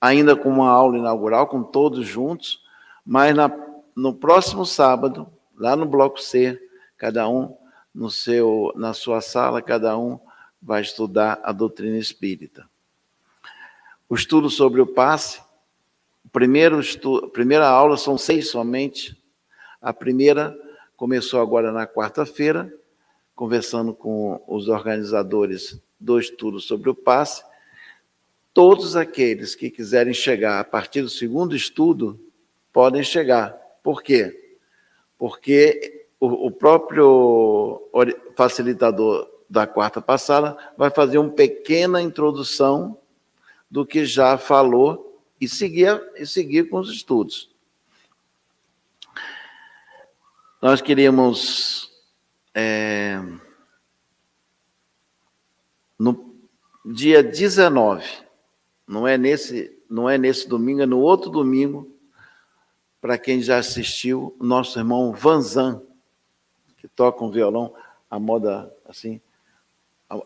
[0.00, 2.62] ainda com uma aula inaugural, com todos juntos,
[3.04, 3.50] mas na,
[3.96, 5.26] no próximo sábado,
[5.56, 6.60] lá no Bloco C,
[6.96, 7.56] cada um
[7.94, 10.20] no seu, na sua sala, cada um
[10.60, 12.68] vai estudar a doutrina espírita.
[14.08, 15.40] O estudo sobre o passe,
[16.32, 19.17] primeiro estudo, primeira aula são seis somente,
[19.80, 20.56] a primeira
[20.96, 22.72] começou agora na quarta-feira,
[23.34, 27.42] conversando com os organizadores do estudo sobre o passe.
[28.52, 32.18] Todos aqueles que quiserem chegar a partir do segundo estudo
[32.72, 33.56] podem chegar.
[33.82, 34.56] Por quê?
[35.16, 37.80] Porque o, próprio
[38.36, 42.98] facilitador da quarta passada vai fazer uma pequena introdução
[43.70, 47.50] do que já falou e seguir, e seguir com os estudos.
[50.60, 51.88] Nós queríamos,
[52.52, 53.22] é,
[55.96, 56.34] no
[56.84, 58.04] dia 19,
[58.84, 61.88] não é nesse, não é nesse domingo, é no outro domingo,
[63.00, 65.80] para quem já assistiu, nosso irmão Vanzan,
[66.78, 67.72] que toca um violão,
[68.10, 69.20] a moda assim,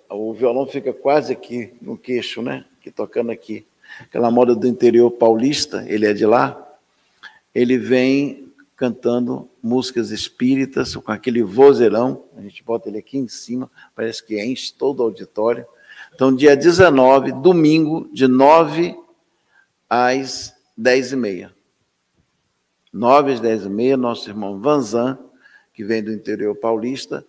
[0.08, 2.64] o violão fica quase aqui no queixo, né?
[2.80, 3.66] Que tocando aqui.
[4.00, 6.56] Aquela moda do interior paulista, ele é de lá.
[7.54, 13.70] Ele vem cantando músicas espíritas, com aquele vozeirão, a gente bota ele aqui em cima,
[13.94, 15.64] parece que enche todo o auditório.
[16.14, 18.96] Então, dia 19, domingo, de 9
[19.88, 21.54] às 10 e meia.
[22.92, 25.18] 9 às 10 e meia, nosso irmão Vanzan,
[25.72, 27.24] que vem do interior paulista,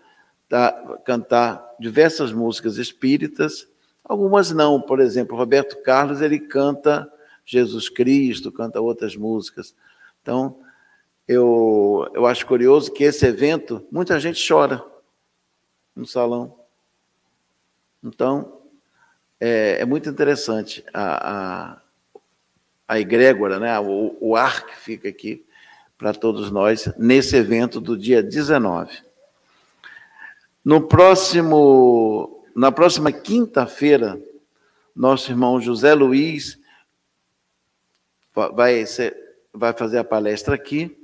[0.50, 0.72] tá,
[1.06, 3.68] cantar diversas músicas espíritas,
[4.04, 7.10] algumas não, por exemplo, Roberto Carlos, ele canta
[7.46, 9.76] Jesus Cristo, canta outras músicas.
[10.22, 10.58] Então,
[11.28, 14.84] eu, eu acho curioso que esse evento, muita gente chora
[15.96, 16.60] no salão.
[18.04, 18.62] Então,
[19.40, 21.82] é, é muito interessante a, a,
[22.88, 23.80] a egrégora, né?
[23.80, 25.46] o, o ar que fica aqui
[25.98, 29.02] para todos nós nesse evento do dia 19.
[30.66, 34.22] No próximo, na próxima quinta-feira,
[34.94, 36.60] nosso irmão José Luiz
[38.34, 39.16] vai, ser,
[39.54, 41.03] vai fazer a palestra aqui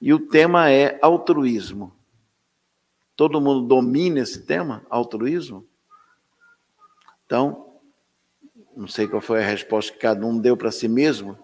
[0.00, 1.92] e o tema é altruísmo.
[3.16, 5.66] Todo mundo domina esse tema, altruísmo?
[7.26, 7.74] Então,
[8.76, 11.36] não sei qual foi a resposta que cada um deu para si mesmo.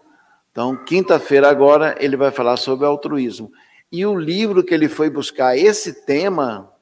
[0.52, 3.52] Então, quinta-feira agora, ele vai falar sobre altruísmo.
[3.90, 6.72] E o livro que ele foi buscar esse tema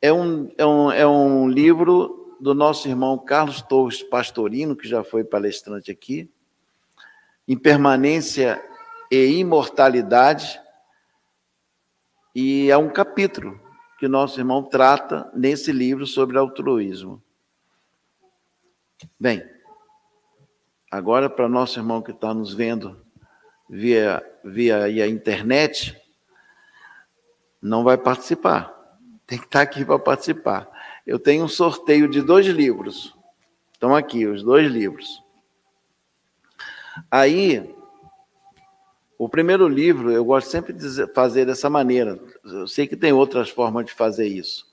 [0.00, 5.04] é um, é um, é um livro do nosso irmão Carlos Torres Pastorino, que já
[5.04, 6.30] foi palestrante aqui,
[7.46, 8.62] Impermanência
[9.10, 10.60] e imortalidade.
[12.34, 13.60] E é um capítulo
[13.98, 17.22] que nosso irmão trata nesse livro sobre altruísmo.
[19.18, 19.42] Bem,
[20.90, 23.04] agora para nosso irmão que está nos vendo
[23.68, 26.00] via, via a internet,
[27.60, 28.74] não vai participar.
[29.26, 30.68] Tem que estar aqui para participar.
[31.06, 33.16] Eu tenho um sorteio de dois livros.
[33.72, 35.22] Estão aqui, os dois livros.
[37.10, 37.74] Aí,
[39.20, 42.18] o primeiro livro, eu gosto sempre de fazer dessa maneira.
[42.42, 44.66] Eu sei que tem outras formas de fazer isso.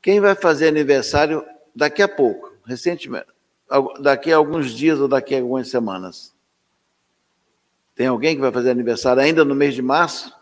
[0.00, 1.44] Quem vai fazer aniversário
[1.76, 3.26] daqui a pouco, recentemente,
[4.00, 6.34] daqui a alguns dias ou daqui a algumas semanas?
[7.94, 10.34] Tem alguém que vai fazer aniversário ainda no mês de março?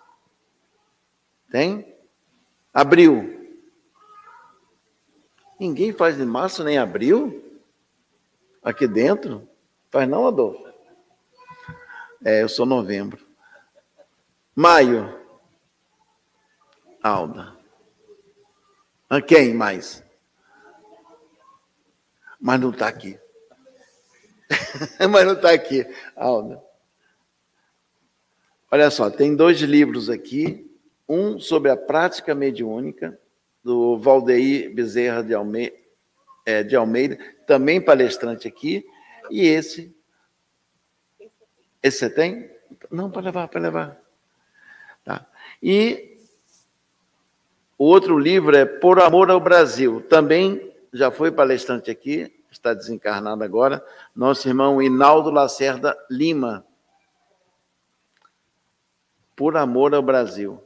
[1.50, 1.92] Tem?
[2.72, 3.58] Abril.
[5.58, 7.58] Ninguém faz de março nem abril?
[8.62, 9.48] Aqui dentro?
[9.90, 10.69] Faz não, Adolfo?
[12.24, 13.26] É, eu sou novembro.
[14.54, 15.18] Maio.
[17.02, 17.56] Alda.
[19.08, 20.04] A quem mais?
[22.38, 23.18] Mas não está aqui.
[25.10, 26.62] Mas não está aqui, Alda.
[28.70, 30.66] Olha só, tem dois livros aqui.
[31.08, 33.18] Um sobre a prática mediúnica,
[33.64, 35.76] do Valdeir Bezerra de Almeida,
[36.46, 38.84] é, de Almeida, também palestrante aqui.
[39.30, 39.94] E esse
[41.82, 42.50] esse você tem?
[42.90, 44.00] Não, para levar, para levar.
[45.04, 45.26] Tá.
[45.62, 46.18] E
[47.78, 50.02] o outro livro é Por Amor ao Brasil.
[50.02, 56.64] Também já foi palestrante aqui, está desencarnado agora, nosso irmão Inaldo Lacerda Lima.
[59.34, 60.62] Por Amor ao Brasil.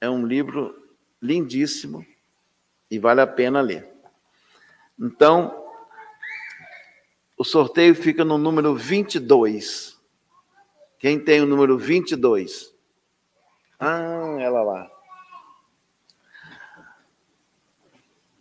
[0.00, 0.74] É um livro
[1.20, 2.04] lindíssimo
[2.90, 3.90] e vale a pena ler.
[5.00, 5.64] Então,
[7.38, 9.91] o sorteio fica no número 22.
[11.02, 12.72] Quem tem o número 22?
[13.76, 14.88] Ah, ela lá.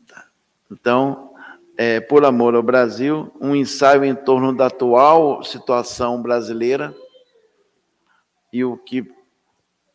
[0.06, 0.28] Tá.
[0.70, 1.34] Então,
[1.76, 6.96] é, por amor ao Brasil, um ensaio em torno da atual situação brasileira
[8.54, 9.12] e o que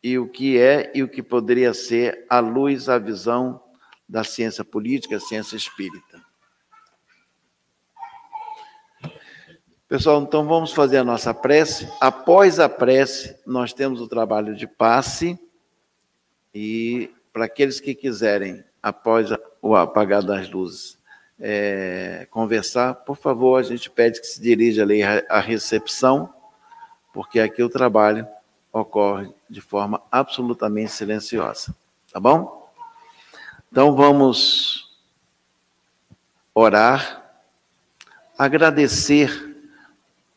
[0.03, 3.63] e o que é e o que poderia ser à luz a visão
[4.09, 6.26] da ciência política, ciência espírita.
[9.89, 11.89] Pessoal, então vamos fazer a nossa prece.
[12.01, 15.39] Após a prece, nós temos o trabalho de passe.
[16.53, 19.29] E para aqueles que quiserem, após
[19.61, 20.99] o apagar das luzes,
[21.39, 26.33] é, conversar, por favor, a gente pede que se dirija ali à recepção,
[27.13, 28.27] porque aqui o trabalho
[28.73, 31.73] ocorre de forma absolutamente silenciosa.
[32.11, 32.69] Tá bom?
[33.71, 34.97] Então vamos
[36.53, 37.23] orar,
[38.37, 39.46] agradecer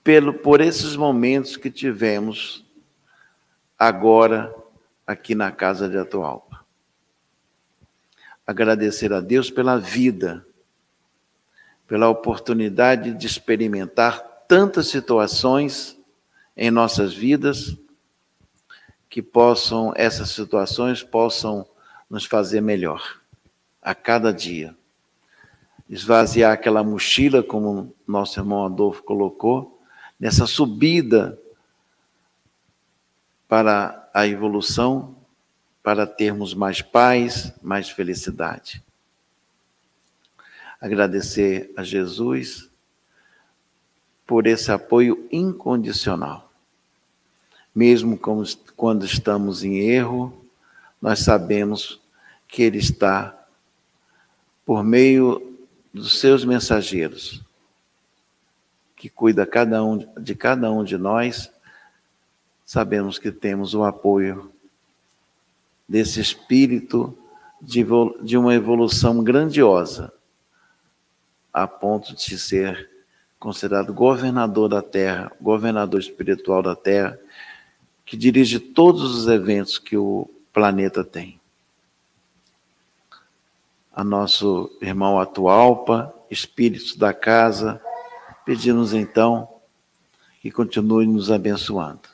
[0.02, 2.64] pelo, por esses momentos que tivemos
[3.78, 4.54] agora
[5.06, 6.64] aqui na casa de Atualpa.
[8.46, 10.44] Agradecer a Deus pela vida,
[11.86, 15.98] pela oportunidade de experimentar tantas situações
[16.56, 17.76] em nossas vidas
[19.08, 21.66] que possam essas situações possam
[22.08, 23.20] nos fazer melhor
[23.82, 24.76] a cada dia.
[25.88, 29.79] Esvaziar aquela mochila, como nosso irmão Adolfo colocou,
[30.20, 31.36] nessa subida
[33.48, 35.16] para a evolução,
[35.82, 38.84] para termos mais paz, mais felicidade.
[40.80, 42.70] Agradecer a Jesus
[44.26, 46.52] por esse apoio incondicional.
[47.74, 48.18] Mesmo
[48.76, 50.44] quando estamos em erro,
[51.00, 52.00] nós sabemos
[52.46, 53.36] que Ele está
[54.64, 55.58] por meio
[55.92, 57.42] dos seus mensageiros,
[59.00, 61.50] que cuida cada um, de cada um de nós,
[62.66, 64.52] sabemos que temos o apoio
[65.88, 67.16] desse espírito
[67.62, 67.82] de,
[68.22, 70.12] de uma evolução grandiosa,
[71.50, 72.90] a ponto de ser
[73.38, 77.18] considerado governador da Terra, governador espiritual da Terra,
[78.04, 81.40] que dirige todos os eventos que o planeta tem.
[83.94, 87.80] A nosso irmão Atualpa, espíritos da casa,
[88.44, 89.48] Pedimos então
[90.40, 92.08] que continue nos abençoando.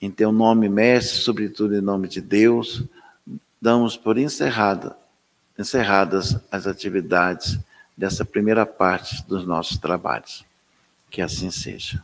[0.00, 2.82] Em teu nome, Mestre, sobretudo em nome de Deus,
[3.60, 4.96] damos por encerrada,
[5.58, 7.58] encerradas as atividades
[7.96, 10.44] dessa primeira parte dos nossos trabalhos.
[11.10, 12.02] Que assim seja.